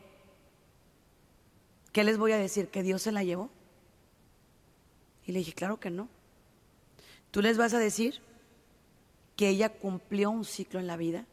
[1.91, 2.69] ¿qué les voy a decir?
[2.69, 3.49] ¿Que Dios se la llevó?
[5.25, 6.10] Y le dije, claro que no.
[7.32, 8.21] Tú les vas a decir
[9.36, 11.25] que ella cumplió un ciclo en la vida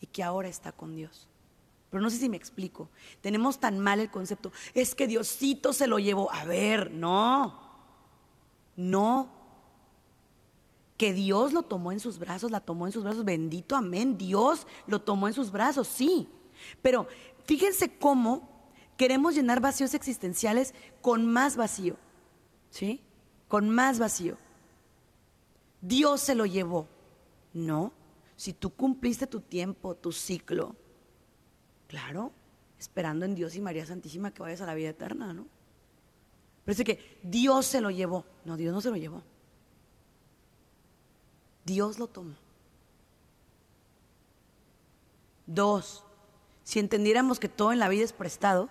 [0.00, 1.28] y que ahora está con Dios.
[1.90, 2.88] Pero no sé si me explico.
[3.20, 4.50] Tenemos tan mal el concepto.
[4.74, 6.32] Es que Diosito se lo llevó.
[6.32, 7.60] A ver, no.
[8.74, 9.28] No.
[10.96, 13.24] Que Dios lo tomó en sus brazos, la tomó en sus brazos.
[13.24, 14.18] Bendito amén.
[14.18, 16.28] Dios lo tomó en sus brazos, sí.
[16.82, 17.06] Pero
[17.46, 18.54] fíjense cómo
[18.96, 21.96] queremos llenar vacíos existenciales con más vacío.
[22.70, 23.00] ¿Sí?
[23.48, 24.36] Con más vacío.
[25.80, 26.88] Dios se lo llevó.
[27.52, 27.92] No.
[28.36, 30.74] Si tú cumpliste tu tiempo, tu ciclo,
[31.86, 32.32] claro,
[32.78, 35.46] esperando en Dios y María Santísima que vayas a la vida eterna, ¿no?
[36.64, 38.24] Pero es que Dios se lo llevó.
[38.44, 39.22] No, Dios no se lo llevó.
[41.64, 42.34] Dios lo tomó.
[45.46, 46.04] Dos,
[46.64, 48.70] si entendiéramos que todo en la vida es prestado,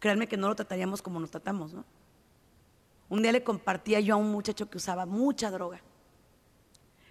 [0.00, 1.84] créanme que no lo trataríamos como nos tratamos, ¿no?
[3.08, 5.80] Un día le compartía yo a un muchacho que usaba mucha droga.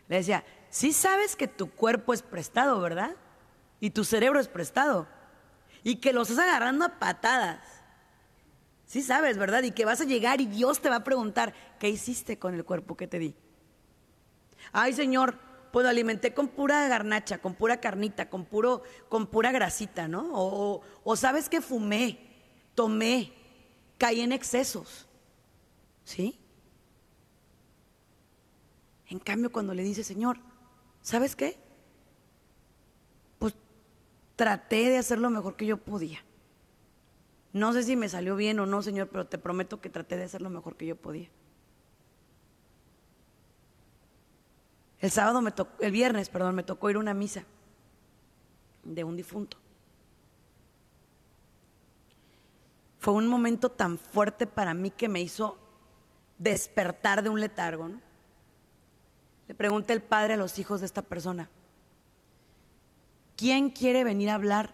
[0.10, 3.16] Le decía, sí sabes que tu cuerpo es prestado, ¿verdad?
[3.80, 5.08] Y tu cerebro es prestado.
[5.84, 7.62] Y que lo estás agarrando a patadas.
[8.86, 9.64] Sí sabes, ¿verdad?
[9.64, 12.66] Y que vas a llegar y Dios te va a preguntar, ¿qué hiciste con el
[12.66, 13.36] cuerpo que te di?
[14.74, 15.40] Ay, Señor,
[15.76, 20.32] pues lo alimenté con pura garnacha, con pura carnita, con, puro, con pura grasita, ¿no?
[20.32, 22.18] O, o sabes que fumé,
[22.76, 23.34] tomé,
[23.98, 25.06] caí en excesos,
[26.06, 26.40] ¿sí?
[29.10, 30.38] En cambio, cuando le dice, Señor,
[31.02, 31.58] ¿sabes qué?
[33.38, 33.54] Pues
[34.38, 36.24] traté de hacer lo mejor que yo podía.
[37.52, 40.24] No sé si me salió bien o no, Señor, pero te prometo que traté de
[40.24, 41.30] hacer lo mejor que yo podía.
[45.06, 47.44] El sábado me tocó, el viernes, perdón, me tocó ir a una misa
[48.84, 49.56] de un difunto.
[52.98, 55.60] Fue un momento tan fuerte para mí que me hizo
[56.40, 57.92] despertar de un letargo.
[59.48, 61.52] Le pregunté el padre a los hijos de esta persona,
[63.38, 64.74] ¿quién quiere venir a hablar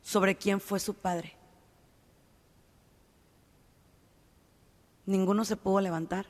[0.00, 1.34] sobre quién fue su padre?
[5.06, 6.26] Ninguno se pudo levantar.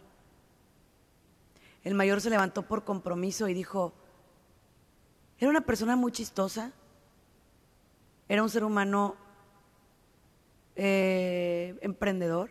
[1.84, 3.92] El mayor se levantó por compromiso y dijo,
[5.38, 6.72] era una persona muy chistosa,
[8.28, 9.16] era un ser humano
[10.76, 12.50] eh, emprendedor,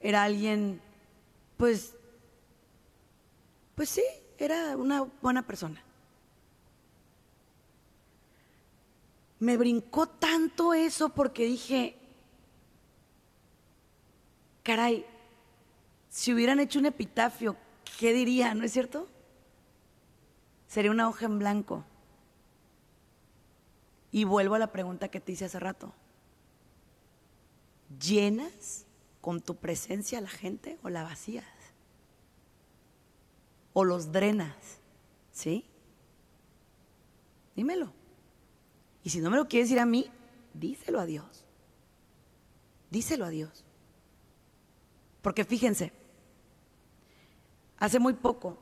[0.00, 0.80] era alguien,
[1.58, 1.94] pues,
[3.74, 4.04] pues sí,
[4.38, 5.82] era una buena persona.
[9.40, 11.98] Me brincó tanto eso porque dije,
[14.62, 15.04] caray,
[16.08, 17.56] si hubieran hecho un epitafio
[17.98, 18.54] ¿qué diría?
[18.54, 19.08] ¿No es cierto?
[20.66, 21.84] Sería una hoja en blanco.
[24.10, 25.92] Y vuelvo a la pregunta que te hice hace rato.
[28.00, 28.86] ¿Llenas
[29.20, 31.44] con tu presencia a la gente o la vacías?
[33.72, 34.80] ¿O los drenas?
[35.32, 35.64] ¿Sí?
[37.56, 37.92] Dímelo.
[39.02, 40.10] Y si no me lo quieres decir a mí,
[40.54, 41.44] díselo a Dios.
[42.90, 43.64] Díselo a Dios.
[45.22, 45.92] Porque fíjense,
[47.84, 48.56] Hace muy poco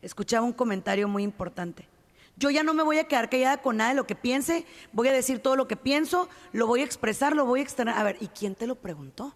[0.00, 1.88] escuchaba un comentario muy importante.
[2.36, 5.08] Yo ya no me voy a quedar callada con nada de lo que piense, voy
[5.08, 7.98] a decir todo lo que pienso, lo voy a expresar, lo voy a externar.
[7.98, 9.34] A ver, ¿y quién te lo preguntó?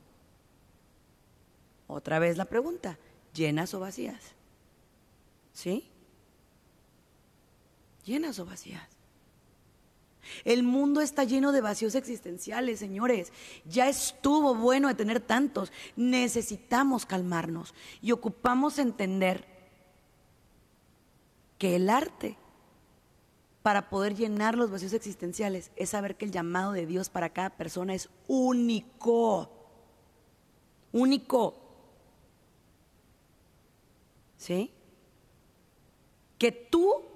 [1.89, 2.97] Otra vez la pregunta,
[3.35, 4.37] ¿llenas o vacías?
[5.53, 5.91] ¿Sí?
[8.05, 8.89] ¿Llenas o vacías?
[10.45, 13.33] El mundo está lleno de vacíos existenciales, señores.
[13.65, 15.73] Ya estuvo bueno de tener tantos.
[15.97, 19.47] Necesitamos calmarnos y ocupamos entender
[21.59, 22.37] que el arte
[23.63, 27.51] para poder llenar los vacíos existenciales es saber que el llamado de Dios para cada
[27.51, 29.51] persona es único.
[30.93, 31.55] Único.
[34.37, 34.73] ¿Sí?
[36.39, 37.12] Que tú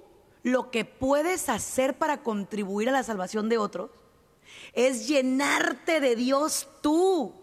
[0.47, 3.91] lo que puedes hacer para contribuir a la salvación de otros
[4.73, 7.33] es llenarte de Dios tú.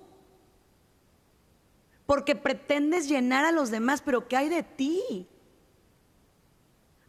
[2.07, 5.27] Porque pretendes llenar a los demás, pero ¿qué hay de ti?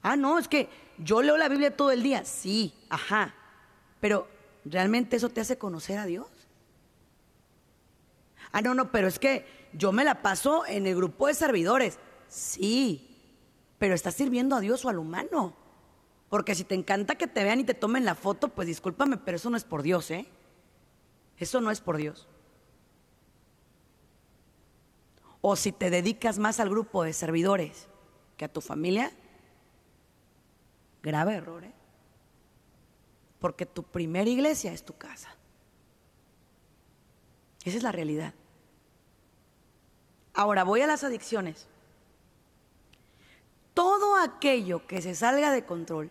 [0.02, 2.26] Ah, no, es que yo leo la Biblia todo el día.
[2.26, 3.34] Sí, ajá.
[4.00, 4.28] Pero
[4.64, 6.28] ¿realmente eso te hace conocer a Dios?
[8.52, 12.00] Ah, no, no, pero es que yo me la paso en el grupo de servidores.
[12.28, 13.18] Sí,
[13.80, 15.65] pero estás sirviendo a Dios o al humano.
[16.30, 19.38] Porque si te encanta que te vean y te tomen la foto, pues discúlpame, pero
[19.38, 20.28] eso no es por Dios, ¿eh?
[21.38, 22.28] Eso no es por Dios.
[25.42, 27.88] O si te dedicas más al grupo de servidores
[28.38, 29.12] que a tu familia,
[31.04, 31.74] grave error, ¿eh?
[33.40, 35.36] Porque tu primera iglesia es tu casa.
[37.64, 38.34] Esa es la realidad.
[40.34, 41.68] Ahora voy a las adicciones
[43.76, 46.10] todo aquello que se salga de control,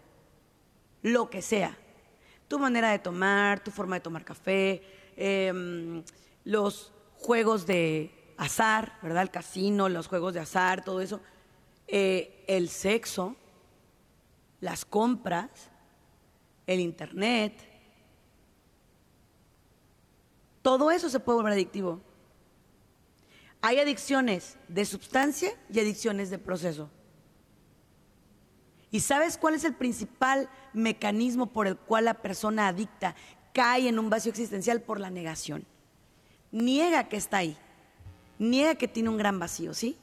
[1.03, 1.77] lo que sea,
[2.47, 4.83] tu manera de tomar, tu forma de tomar café,
[5.17, 6.05] em,
[6.45, 9.23] los juegos de azar, ¿verdad?
[9.23, 11.21] El casino, los juegos de azar, todo eso,
[11.89, 13.35] eh, el sexo,
[14.61, 15.71] las compras,
[16.67, 17.55] el internet,
[20.61, 22.01] todo eso se puede volver adictivo.
[23.63, 26.91] Hay adicciones de sustancia y adicciones de proceso.
[28.95, 33.17] ¿Y sabes cuál es el principal mecanismo por el cual la persona adicta
[33.53, 34.83] cae en un vacío existencial?
[34.83, 35.67] Por la negación.
[36.53, 37.57] Niega que está ahí.
[38.39, 39.99] Niega que tiene un gran vacío, ¿sí?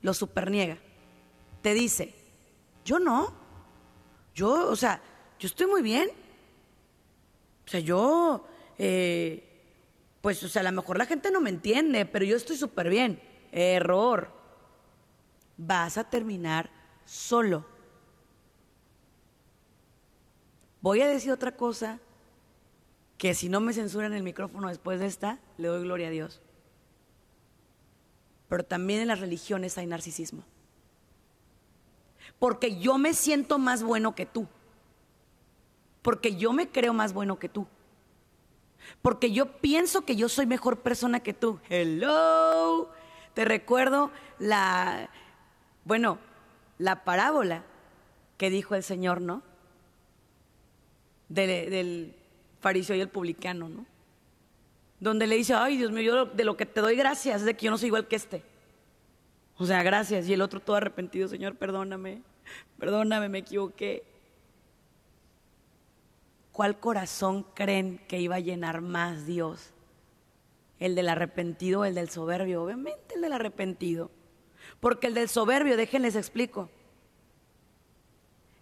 [0.00, 0.76] Lo superniega.
[1.62, 2.16] Te dice,
[2.84, 3.32] yo no.
[4.34, 5.00] Yo, o sea,
[5.38, 6.10] yo estoy muy bien.
[7.64, 8.44] O sea, yo,
[8.76, 9.70] eh,
[10.20, 12.88] pues, o sea, a lo mejor la gente no me entiende, pero yo estoy súper
[12.88, 13.22] bien.
[13.52, 14.32] Error.
[15.56, 16.70] Vas a terminar
[17.04, 17.75] solo
[20.86, 21.98] Voy a decir otra cosa
[23.18, 26.40] que si no me censuran el micrófono después de esta, le doy gloria a Dios.
[28.48, 30.44] Pero también en las religiones hay narcisismo.
[32.38, 34.46] Porque yo me siento más bueno que tú.
[36.02, 37.66] Porque yo me creo más bueno que tú.
[39.02, 41.58] Porque yo pienso que yo soy mejor persona que tú.
[41.68, 42.92] Hello.
[43.34, 45.10] Te recuerdo la,
[45.84, 46.20] bueno,
[46.78, 47.64] la parábola
[48.38, 49.42] que dijo el Señor, ¿no?
[51.28, 52.14] Del
[52.60, 53.86] fariseo y el publicano, ¿no?
[54.98, 57.54] Donde le dice, ay Dios mío, yo de lo que te doy gracias es de
[57.54, 58.42] que yo no soy igual que este.
[59.58, 60.28] O sea, gracias.
[60.28, 62.22] Y el otro todo arrepentido, Señor, perdóname,
[62.78, 64.04] perdóname, me equivoqué.
[66.52, 69.72] ¿Cuál corazón creen que iba a llenar más Dios?
[70.78, 72.62] ¿El del arrepentido o el del soberbio?
[72.62, 74.10] Obviamente el del arrepentido.
[74.80, 76.70] Porque el del soberbio, déjenles explico.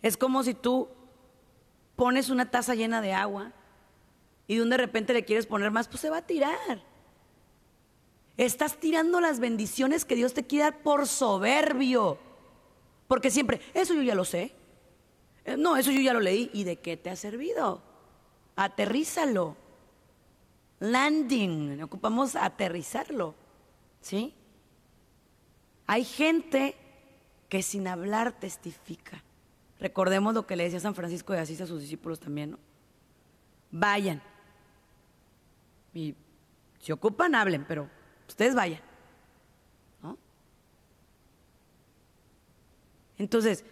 [0.03, 0.89] Es como si tú
[1.97, 3.53] pones una taza llena de agua
[4.47, 6.83] y de un de repente le quieres poner más, pues se va a tirar.
[8.37, 12.19] Estás tirando las bendiciones que Dios te quiere dar por soberbio.
[13.07, 14.53] Porque siempre, eso yo ya lo sé.
[15.45, 16.51] Eh, no, eso yo ya lo leí.
[16.53, 17.83] ¿Y de qué te ha servido?
[18.57, 19.57] Aterrízalo.
[20.81, 21.83] Landing.
[21.83, 23.35] Ocupamos aterrizarlo.
[24.01, 24.35] ¿Sí?
[25.87, 26.75] Hay gente
[27.49, 29.23] que sin hablar testifica.
[29.81, 32.59] Recordemos lo que le decía San Francisco de Asís a sus discípulos también, ¿no?
[33.71, 34.23] Vayan.
[35.93, 36.15] Y
[36.79, 37.89] si ocupan, hablen, pero
[38.29, 38.81] ustedes vayan.
[40.03, 40.17] ¿no?
[43.19, 43.65] Entonces,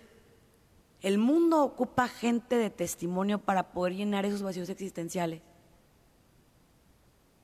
[1.02, 5.42] el mundo ocupa gente de testimonio para poder llenar esos vacíos existenciales.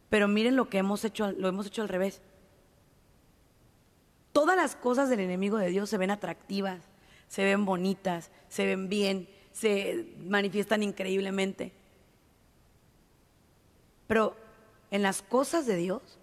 [0.08, 2.22] Pero miren lo que hemos hecho, lo hemos hecho al revés.
[4.32, 6.80] Todas las cosas del enemigo de Dios se ven atractivas,
[7.28, 11.72] se ven bonitas, se ven bien, se manifiestan increíblemente.
[14.06, 14.36] Pero
[14.90, 16.18] en las cosas de Dios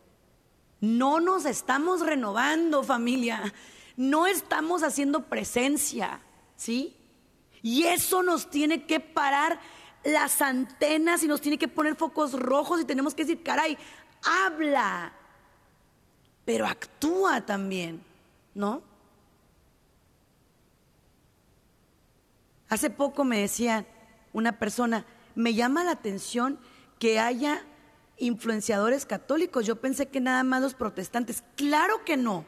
[0.81, 3.53] no nos estamos renovando, familia.
[3.97, 6.19] No estamos haciendo presencia,
[6.57, 6.97] ¿sí?
[7.61, 9.59] Y eso nos tiene que parar
[10.03, 13.77] las antenas y nos tiene que poner focos rojos y tenemos que decir, caray,
[14.23, 15.13] habla,
[16.43, 18.03] pero actúa también,
[18.53, 18.83] ¿no?
[22.69, 23.85] Hace poco me decía
[24.33, 25.05] una persona,
[25.35, 26.59] me llama la atención
[26.99, 27.65] que haya
[28.17, 29.65] influenciadores católicos.
[29.65, 31.43] Yo pensé que nada más los protestantes.
[31.55, 32.45] Claro que no.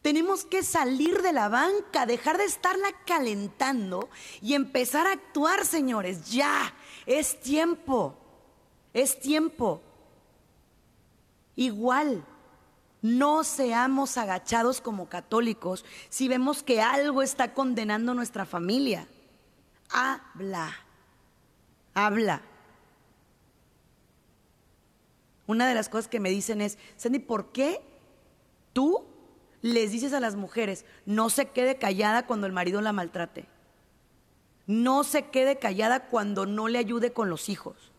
[0.00, 4.08] Tenemos que salir de la banca, dejar de estarla calentando
[4.40, 6.30] y empezar a actuar, señores.
[6.30, 6.74] Ya,
[7.06, 8.16] es tiempo,
[8.92, 9.80] es tiempo.
[11.54, 12.24] Igual,
[13.02, 19.08] no seamos agachados como católicos si vemos que algo está condenando nuestra familia.
[19.90, 20.72] Habla,
[21.92, 22.42] habla.
[25.46, 27.82] Una de las cosas que me dicen es, Sandy, ¿por qué
[28.72, 29.04] tú
[29.60, 33.48] les dices a las mujeres, no se quede callada cuando el marido la maltrate?
[34.66, 37.91] No se quede callada cuando no le ayude con los hijos.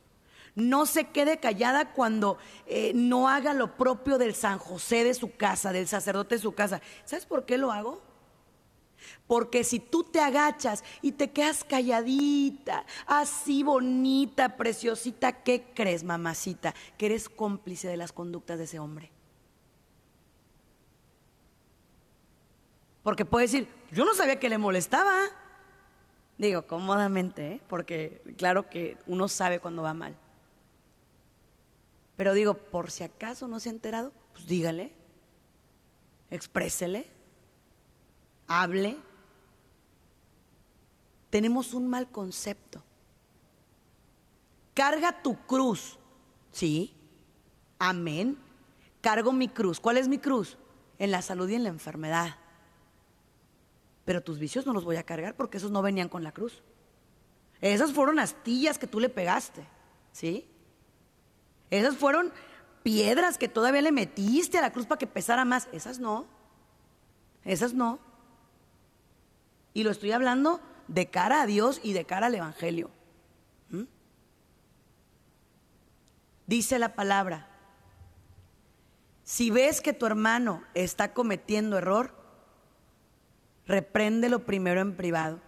[0.56, 2.38] No se quede callada cuando
[2.68, 6.54] eh, no haga lo propio del San José de su casa, del sacerdote de su
[6.54, 6.82] casa.
[7.06, 8.02] ¿Sabes por qué lo hago?
[9.28, 16.74] Porque si tú te agachas y te quedas calladita, así bonita, preciosita, ¿qué crees, mamacita?
[16.98, 19.12] Que eres cómplice de las conductas de ese hombre.
[23.02, 25.14] Porque puede decir, yo no sabía que le molestaba.
[26.38, 27.62] Digo, cómodamente, ¿eh?
[27.68, 30.16] porque claro que uno sabe cuando va mal.
[32.16, 34.94] Pero digo, por si acaso no se ha enterado, pues dígale,
[36.30, 37.08] exprésele,
[38.48, 38.98] hable,
[41.30, 42.84] tenemos un mal concepto.
[44.74, 45.98] Carga tu cruz.
[46.52, 46.94] Sí,
[47.80, 48.38] amén.
[49.02, 49.80] Cargo mi cruz.
[49.80, 50.58] ¿Cuál es mi cruz?
[51.00, 52.38] En la salud y en la enfermedad.
[54.06, 56.62] Pero tus vicios no los voy a cargar porque esos no venían con la cruz.
[57.62, 59.66] Esas fueron astillas que tú le pegaste.
[60.12, 60.48] ¿Sí?
[61.74, 62.32] Esas fueron
[62.84, 65.68] piedras que todavía le metiste a la cruz para que pesara más.
[65.72, 66.28] Esas no.
[67.44, 67.98] Esas no.
[69.74, 72.92] Y lo estoy hablando de cara a Dios y de cara al Evangelio.
[73.72, 73.86] ¿Mm?
[76.46, 77.48] Dice la palabra,
[79.24, 82.14] si ves que tu hermano está cometiendo error,
[83.66, 85.42] repréndelo primero en privado.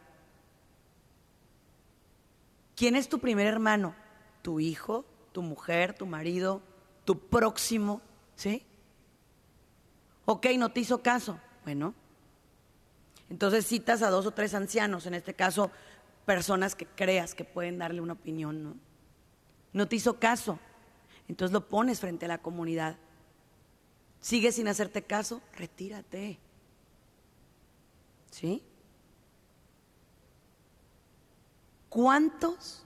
[2.76, 3.94] ¿Quién es tu primer hermano?
[4.42, 5.06] ¿Tu hijo,
[5.36, 6.62] tu mujer, tu marido,
[7.04, 8.00] tu próximo?
[8.38, 8.64] ¿Sí?
[10.24, 11.38] Ok, no te hizo caso.
[11.66, 11.94] Bueno,
[13.30, 15.72] entonces citas a dos o tres ancianos, en este caso
[16.26, 18.78] personas que creas que pueden darle una opinión, ¿no?
[19.74, 20.58] No te hizo caso,
[21.28, 22.96] entonces lo pones frente a la comunidad.
[24.22, 26.40] Sigue sin hacerte caso, retírate.
[28.32, 28.64] ¿Sí?
[31.90, 32.86] ¿Cuántos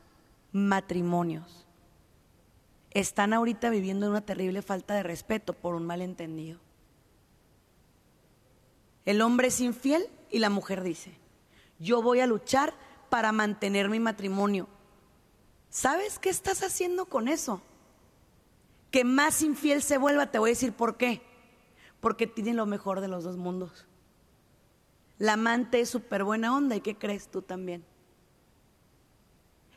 [0.52, 1.69] matrimonios
[2.92, 6.60] están ahorita viviendo una terrible falta de respeto por un malentendido?
[9.06, 11.14] El hombre es infiel y la mujer dice,
[11.80, 12.74] yo voy a luchar
[13.10, 14.68] para mantener mi matrimonio.
[15.70, 17.62] ¿Sabes qué estás haciendo con eso?
[18.92, 21.22] Que más infiel se vuelva, te voy a decir por qué.
[22.00, 23.86] Porque tiene lo mejor de los dos mundos.
[25.18, 27.84] La amante es súper buena onda y ¿qué crees tú también?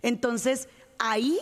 [0.01, 1.39] Entonces, ahí,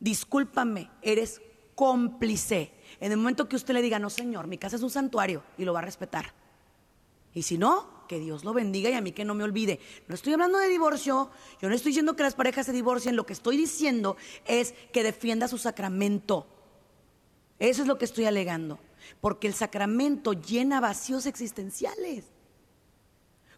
[0.00, 1.40] discúlpame, eres
[1.74, 2.72] cómplice.
[2.98, 5.64] En el momento que usted le diga, no señor, mi casa es un santuario y
[5.64, 6.34] lo va a respetar.
[7.32, 9.78] Y si no, que Dios lo bendiga y a mí que no me olvide.
[10.08, 11.30] No estoy hablando de divorcio,
[11.62, 15.04] yo no estoy diciendo que las parejas se divorcien, lo que estoy diciendo es que
[15.04, 16.46] defienda su sacramento.
[17.60, 18.80] Eso es lo que estoy alegando,
[19.20, 22.24] porque el sacramento llena vacíos existenciales.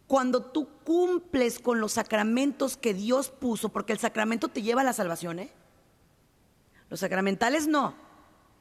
[0.06, 4.84] Cuando tú cumples con los sacramentos que Dios puso, porque el sacramento te lleva a
[4.84, 5.52] la salvación, ¿eh?
[6.92, 7.94] Los sacramentales no,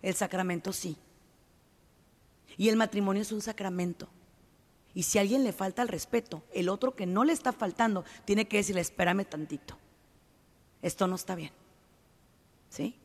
[0.02, 0.96] el sacramento sí.
[2.56, 4.08] Y el matrimonio es un sacramento.
[4.94, 8.06] Y si a alguien le falta el respeto, el otro que no le está faltando,
[8.24, 9.78] tiene que decirle, espérame tantito.
[10.82, 11.52] Esto no está bien.
[12.70, 12.96] ¿Sí?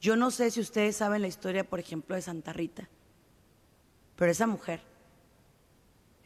[0.00, 2.88] Yo no sé si ustedes saben la historia, por ejemplo, de Santa Rita,
[4.14, 4.82] pero esa mujer,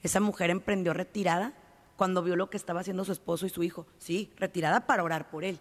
[0.03, 1.55] esa mujer emprendió retirada
[1.97, 3.87] cuando vio lo que estaba haciendo su esposo y su hijo.
[3.97, 5.59] Sí, retirada para orar por él.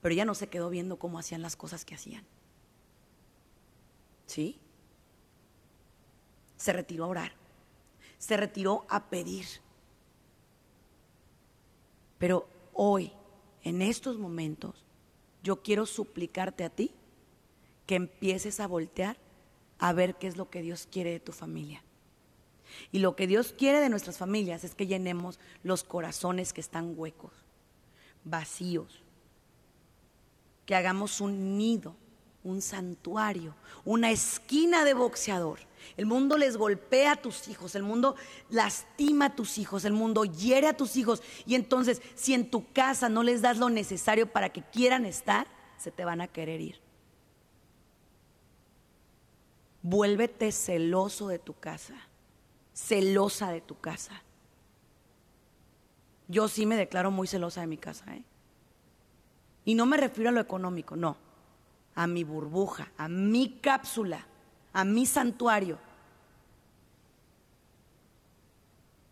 [0.00, 2.24] Pero ella no se quedó viendo cómo hacían las cosas que hacían.
[4.26, 4.60] ¿Sí?
[6.60, 7.32] se retiró a orar,
[8.18, 9.46] se retiró a pedir.
[12.18, 13.12] Pero hoy,
[13.62, 14.84] en estos momentos,
[15.42, 16.92] yo quiero suplicarte a ti
[17.86, 19.16] que empieces a voltear
[19.78, 21.82] a ver qué es lo que Dios quiere de tu familia.
[22.92, 26.92] Y lo que Dios quiere de nuestras familias es que llenemos los corazones que están
[26.94, 27.32] huecos,
[28.24, 29.02] vacíos,
[30.70, 31.96] que hagamos un nido,
[32.44, 35.58] un santuario, una esquina de boxeador.
[35.96, 38.14] El mundo les golpea a tus hijos, el mundo
[38.50, 41.24] lastima a tus hijos, el mundo hiere a tus hijos.
[41.44, 45.48] Y entonces, si en tu casa no les das lo necesario para que quieran estar,
[45.76, 46.80] se te van a querer ir.
[49.82, 51.96] Vuélvete celoso de tu casa,
[52.74, 54.22] celosa de tu casa.
[56.28, 58.22] Yo sí me declaro muy celosa de mi casa, ¿eh?
[59.64, 61.16] Y no me refiero a lo económico, no,
[61.94, 64.26] a mi burbuja, a mi cápsula,
[64.72, 65.78] a mi santuario.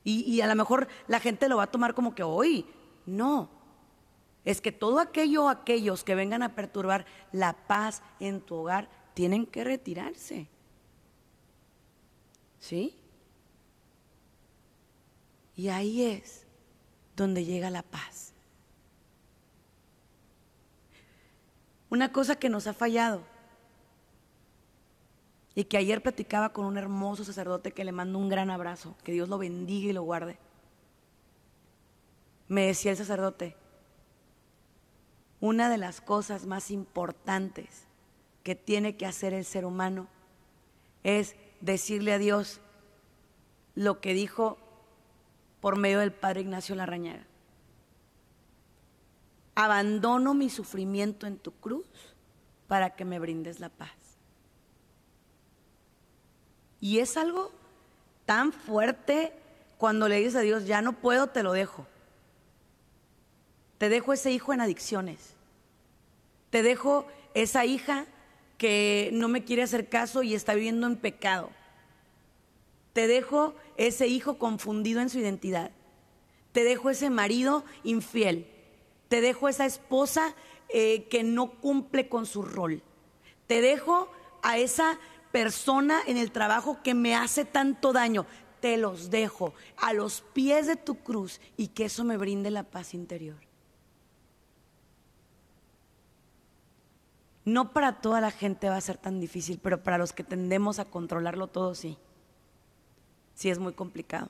[0.05, 2.67] Y, y a lo mejor la gente lo va a tomar como que hoy,
[3.05, 3.51] no.
[4.45, 9.45] Es que todo aquello aquellos que vengan a perturbar la paz en tu hogar tienen
[9.45, 10.49] que retirarse.
[12.59, 12.97] ¿Sí?
[15.55, 16.47] Y ahí es
[17.17, 18.33] donde llega la paz.
[21.91, 23.23] Una cosa que nos ha fallado
[25.55, 29.13] y que ayer platicaba con un hermoso sacerdote que le mando un gran abrazo, que
[29.13, 30.39] Dios lo bendiga y lo guarde.
[32.47, 33.57] Me decía el sacerdote,
[35.41, 37.87] una de las cosas más importantes
[38.43, 40.09] que tiene que hacer el ser humano
[41.05, 42.61] es decirle a Dios
[43.75, 44.59] lo que dijo
[45.61, 47.28] por medio del Padre Ignacio Larrañaga.
[49.61, 51.85] Abandono mi sufrimiento en tu cruz
[52.69, 53.91] para que me brindes la paz.
[56.81, 57.51] Y es algo
[58.25, 59.33] tan fuerte
[59.77, 61.89] cuando le dices a Dios, ya no puedo, te lo dejo.
[63.79, 65.35] Te dejo ese hijo en adicciones.
[66.51, 68.07] Te dejo esa hija
[68.59, 71.51] que no me quiere hacer caso y está viviendo en pecado.
[72.93, 75.73] Te dejo ese hijo confundido en su identidad.
[76.53, 78.47] Te dejo ese marido infiel.
[79.09, 80.35] Te dejo esa esposa
[80.69, 82.83] eh, que no cumple con su rol.
[83.47, 84.09] Te dejo
[84.43, 84.99] a esa
[85.33, 88.27] persona en el trabajo que me hace tanto daño.
[88.61, 92.65] Te los dejo a los pies de tu cruz y que eso me brinde la
[92.65, 93.37] paz interior.
[97.45, 100.79] No para toda la gente va a ser tan difícil, pero para los que tendemos
[100.79, 101.97] a controlarlo todo, sí.
[103.35, 104.29] Sí es muy complicado.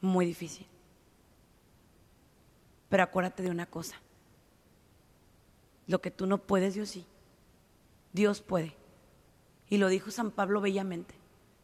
[0.00, 0.66] Muy difícil.
[2.88, 3.96] Pero acuérdate de una cosa.
[5.86, 7.06] Lo que tú no puedes, Dios sí.
[8.12, 8.74] Dios puede.
[9.68, 11.14] Y lo dijo San Pablo bellamente.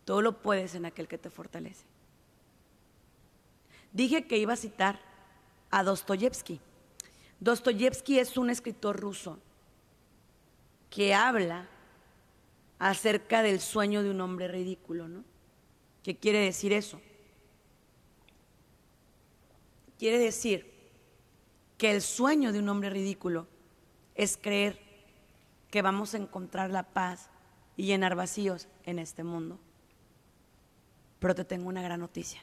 [0.05, 1.85] Todo lo puedes en aquel que te fortalece.
[3.93, 5.01] Dije que iba a citar
[5.71, 6.61] a Dostoyevsky.
[7.41, 9.39] Dostoyevsky es un escritor ruso
[10.91, 11.69] que habla
[12.79, 15.25] acerca del sueño de un hombre ridículo, ¿no?
[16.03, 17.01] ¿Qué quiere decir eso?
[19.99, 20.70] Quiere decir
[21.81, 23.47] que el sueño de un hombre ridículo
[24.15, 24.79] es creer
[25.71, 27.31] que vamos a encontrar la paz
[27.75, 29.59] y llenar vacíos en este mundo.
[31.21, 32.43] Pero te tengo una gran noticia.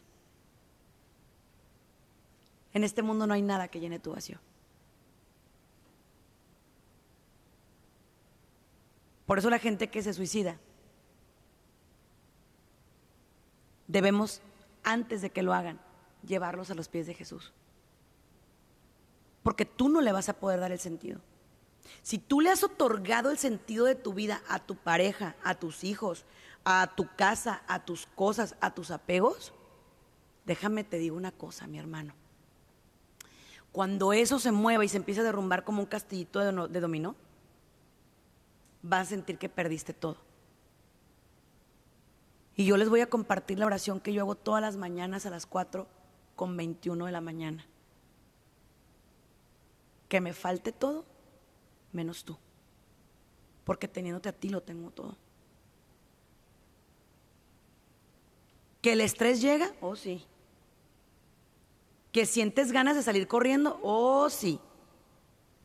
[2.74, 4.40] En este mundo no hay nada que llene tu vacío.
[9.28, 10.58] Por eso la gente que se suicida,
[13.88, 14.42] debemos,
[14.84, 15.80] antes de que lo hagan,
[16.26, 17.54] llevarlos a los pies de Jesús.
[19.48, 21.22] Porque tú no le vas a poder dar el sentido.
[22.02, 25.86] Si tú le has otorgado el sentido de tu vida a tu pareja, a tus
[25.86, 26.26] hijos,
[26.66, 29.54] a tu casa, a tus cosas, a tus apegos,
[30.46, 32.14] déjame te digo una cosa, mi hermano.
[33.72, 37.16] Cuando eso se mueva y se empieza a derrumbar como un castillito de, dominó,
[38.82, 40.18] vas a sentir que perdiste todo.
[42.58, 45.30] Y yo les voy a compartir la oración que yo hago todas las mañanas a
[45.30, 45.88] las 4
[46.36, 47.66] con 21 de la mañana.
[50.08, 51.06] Que me falte todo,
[51.92, 52.38] menos tú.
[53.64, 55.18] Porque teniéndote a ti lo tengo todo.
[58.82, 60.26] Que el estrés llega, oh sí.
[62.12, 64.60] Que sientes ganas de salir corriendo, oh sí.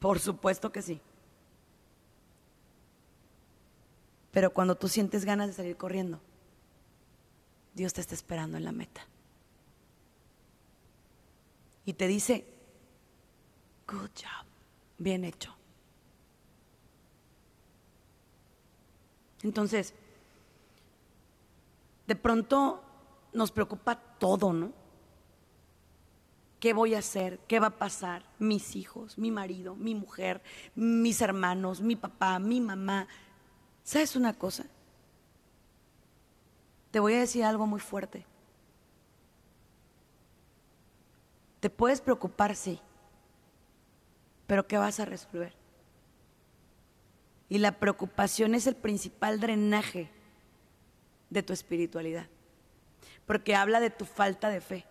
[0.00, 1.00] Por supuesto que sí.
[4.32, 6.18] Pero cuando tú sientes ganas de salir corriendo,
[7.74, 9.06] Dios te está esperando en la meta.
[11.84, 12.51] Y te dice,
[13.92, 14.46] good job,
[14.98, 15.54] bien hecho.
[19.42, 19.92] Entonces,
[22.06, 22.82] de pronto
[23.32, 24.72] nos preocupa todo, ¿no?
[26.58, 27.40] ¿Qué voy a hacer?
[27.48, 28.24] ¿Qué va a pasar?
[28.38, 30.42] Mis hijos, mi marido, mi mujer,
[30.74, 33.08] mis hermanos, mi papá, mi mamá,
[33.84, 34.64] ¿Sabes una cosa?
[36.92, 38.26] te voy a decir algo muy fuerte.
[41.58, 42.80] Te puedes preocupar, sí,
[44.46, 45.54] pero ¿qué vas a resolver?
[47.48, 50.10] Y la preocupación es el principal drenaje
[51.30, 52.26] de tu espiritualidad,
[53.26, 54.86] porque habla de tu falta de fe.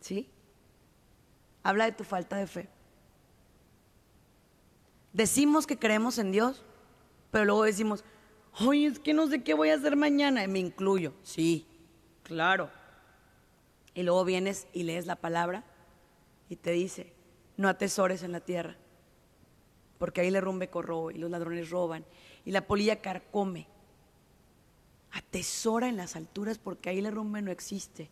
[0.00, 0.28] ¿Sí?
[1.62, 2.68] Habla de tu falta de fe.
[5.12, 6.64] Decimos que creemos en Dios,
[7.30, 8.04] pero luego decimos,
[8.60, 11.12] oye, es que no sé qué voy a hacer mañana, y me incluyo.
[11.22, 11.66] Sí,
[12.22, 12.70] claro.
[13.94, 15.64] Y luego vienes y lees la palabra
[16.48, 17.12] y te dice,
[17.62, 18.76] no atesores en la tierra,
[19.98, 22.04] porque ahí le rumbe corroe y los ladrones roban
[22.44, 23.68] y la polilla carcome.
[25.12, 28.10] Atesora en las alturas porque ahí le rumbe no existe.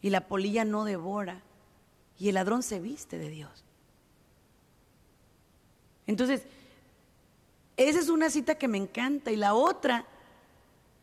[0.00, 1.42] Y la polilla no devora
[2.18, 3.64] y el ladrón se viste de Dios.
[6.06, 6.42] Entonces,
[7.76, 9.30] esa es una cita que me encanta.
[9.30, 10.06] Y la otra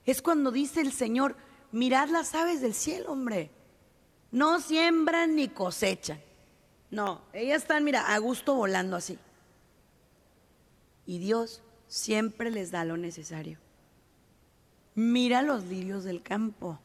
[0.06, 1.36] es cuando dice el Señor,
[1.72, 3.52] mirad las aves del cielo, hombre.
[4.32, 6.25] No siembran ni cosechan.
[6.92, 9.18] No, ellas están, mira, a gusto volando así.
[11.06, 13.60] Y Dios siempre les da lo necesario.
[14.96, 16.80] Mira los lirios del campo.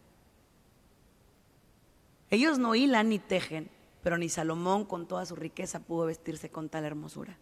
[2.29, 3.71] Ellos no hilan ni tejen,
[4.03, 7.37] pero ni Salomón con toda su riqueza pudo vestirse con tal hermosura.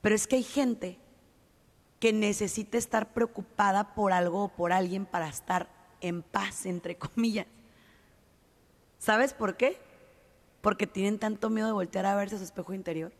[0.00, 0.98] Pero es que hay gente
[1.98, 5.68] que necesita estar preocupada por algo o por alguien para estar
[6.00, 7.46] en paz, entre comillas.
[9.00, 9.76] ¿Sabes por qué?
[10.60, 13.10] Porque tienen tanto miedo de voltear a verse a su espejo interior,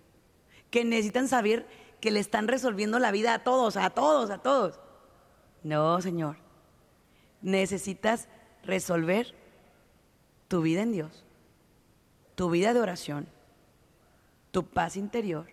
[0.70, 1.66] que necesitan saber
[2.00, 4.78] que le están resolviendo la vida a todos, a todos, a todos.
[5.64, 6.36] No, Señor.
[7.42, 8.28] Necesitas
[8.62, 9.34] resolver
[10.46, 11.24] tu vida en Dios,
[12.36, 13.26] tu vida de oración,
[14.52, 15.46] tu paz interior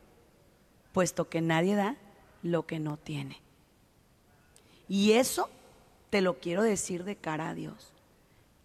[0.97, 1.95] puesto que nadie da
[2.41, 3.39] lo que no tiene.
[4.89, 5.47] Y eso
[6.09, 7.93] te lo quiero decir de cara a Dios.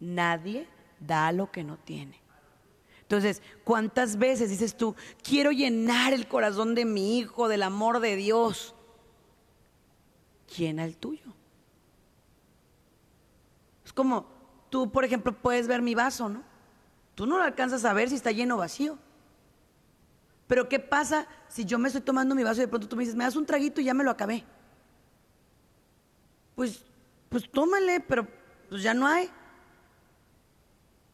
[0.00, 0.66] Nadie
[1.06, 2.20] da lo que no tiene.
[3.02, 8.16] Entonces, ¿cuántas veces dices tú, quiero llenar el corazón de mi hijo del amor de
[8.16, 8.74] Dios?
[10.56, 11.34] Llena el tuyo.
[13.84, 14.26] Es como
[14.70, 16.42] tú, por ejemplo, puedes ver mi vaso, ¿no?
[17.14, 18.98] Tú no lo alcanzas a ver si está lleno o vacío.
[20.46, 23.02] Pero ¿qué pasa si yo me estoy tomando mi vaso y de pronto tú me
[23.02, 24.44] dices, me das un traguito y ya me lo acabé?
[26.54, 26.84] Pues,
[27.28, 28.26] pues tómale, pero
[28.68, 29.30] pues ya no hay.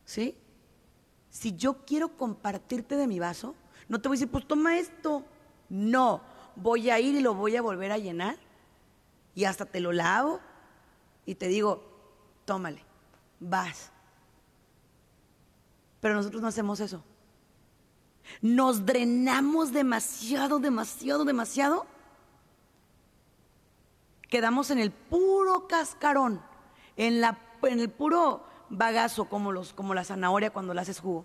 [0.09, 0.35] ¿Sí?
[1.29, 3.55] Si yo quiero compartirte de mi vaso,
[3.89, 5.23] no te voy a decir, pues toma esto.
[5.69, 6.23] No,
[6.57, 8.39] voy a ir y lo voy a volver a llenar
[9.35, 10.41] y hasta te lo lavo
[11.27, 11.85] y te digo,
[12.47, 12.83] tómale,
[13.39, 13.93] vas.
[16.01, 17.05] Pero nosotros no hacemos eso.
[18.41, 21.87] Nos drenamos demasiado, demasiado, demasiado.
[24.31, 26.41] Quedamos en el puro cascarón,
[26.97, 31.25] en, la, en el puro bagazo, como, los, como la zanahoria cuando la haces jugo.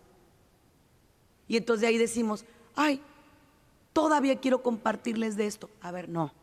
[1.47, 3.01] Y entonces de ahí decimos, ay,
[3.91, 5.69] todavía quiero compartirles de esto.
[5.81, 6.33] A ver, no,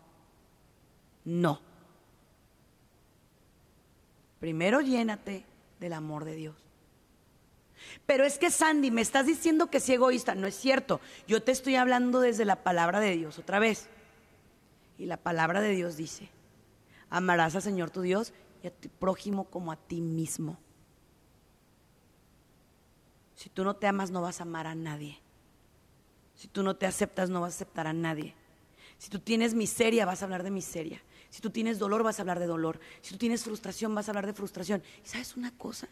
[1.24, 1.60] no.
[4.38, 5.44] Primero llénate
[5.78, 6.56] del amor de Dios.
[8.06, 10.34] Pero es que Sandy, me estás diciendo que soy egoísta.
[10.34, 11.00] No es cierto.
[11.26, 13.88] Yo te estoy hablando desde la palabra de Dios otra vez.
[14.98, 16.28] Y la palabra de Dios dice,
[17.08, 20.58] amarás al Señor tu Dios y a tu prójimo como a ti mismo.
[23.40, 25.18] Si tú no te amas, no vas a amar a nadie.
[26.36, 28.34] Si tú no te aceptas, no vas a aceptar a nadie.
[28.98, 31.00] Si tú tienes miseria, vas a hablar de miseria.
[31.30, 32.78] Si tú tienes dolor, vas a hablar de dolor.
[33.00, 34.82] Si tú tienes frustración, vas a hablar de frustración.
[35.02, 35.88] ¿Y sabes una cosa?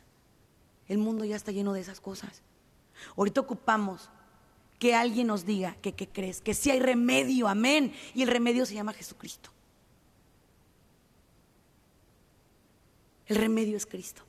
[0.89, 2.43] El mundo ya está lleno de esas cosas.
[3.17, 4.11] Ahorita ocupamos
[4.79, 7.95] que alguien nos diga que crees, que sí hay remedio, amén.
[8.15, 9.49] Y el remedio se llama Jesucristo.
[13.25, 14.28] El remedio es Cristo.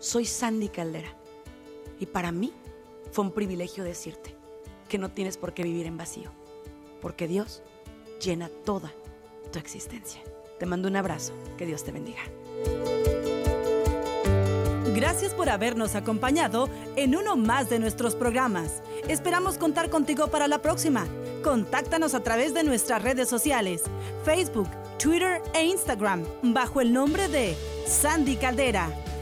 [0.00, 1.14] Soy Sandy Caldera
[1.98, 2.54] y para mí
[3.12, 4.34] fue un privilegio decirte
[4.88, 6.30] que no tienes por qué vivir en vacío,
[7.02, 7.62] porque Dios
[8.18, 8.94] llena toda
[9.52, 10.22] tu existencia.
[10.58, 12.22] Te mando un abrazo, que Dios te bendiga.
[14.94, 18.82] Gracias por habernos acompañado en uno más de nuestros programas.
[19.06, 21.06] Esperamos contar contigo para la próxima.
[21.44, 23.82] Contáctanos a través de nuestras redes sociales,
[24.24, 27.54] Facebook, Twitter e Instagram, bajo el nombre de
[27.86, 28.90] Sandy Caldera.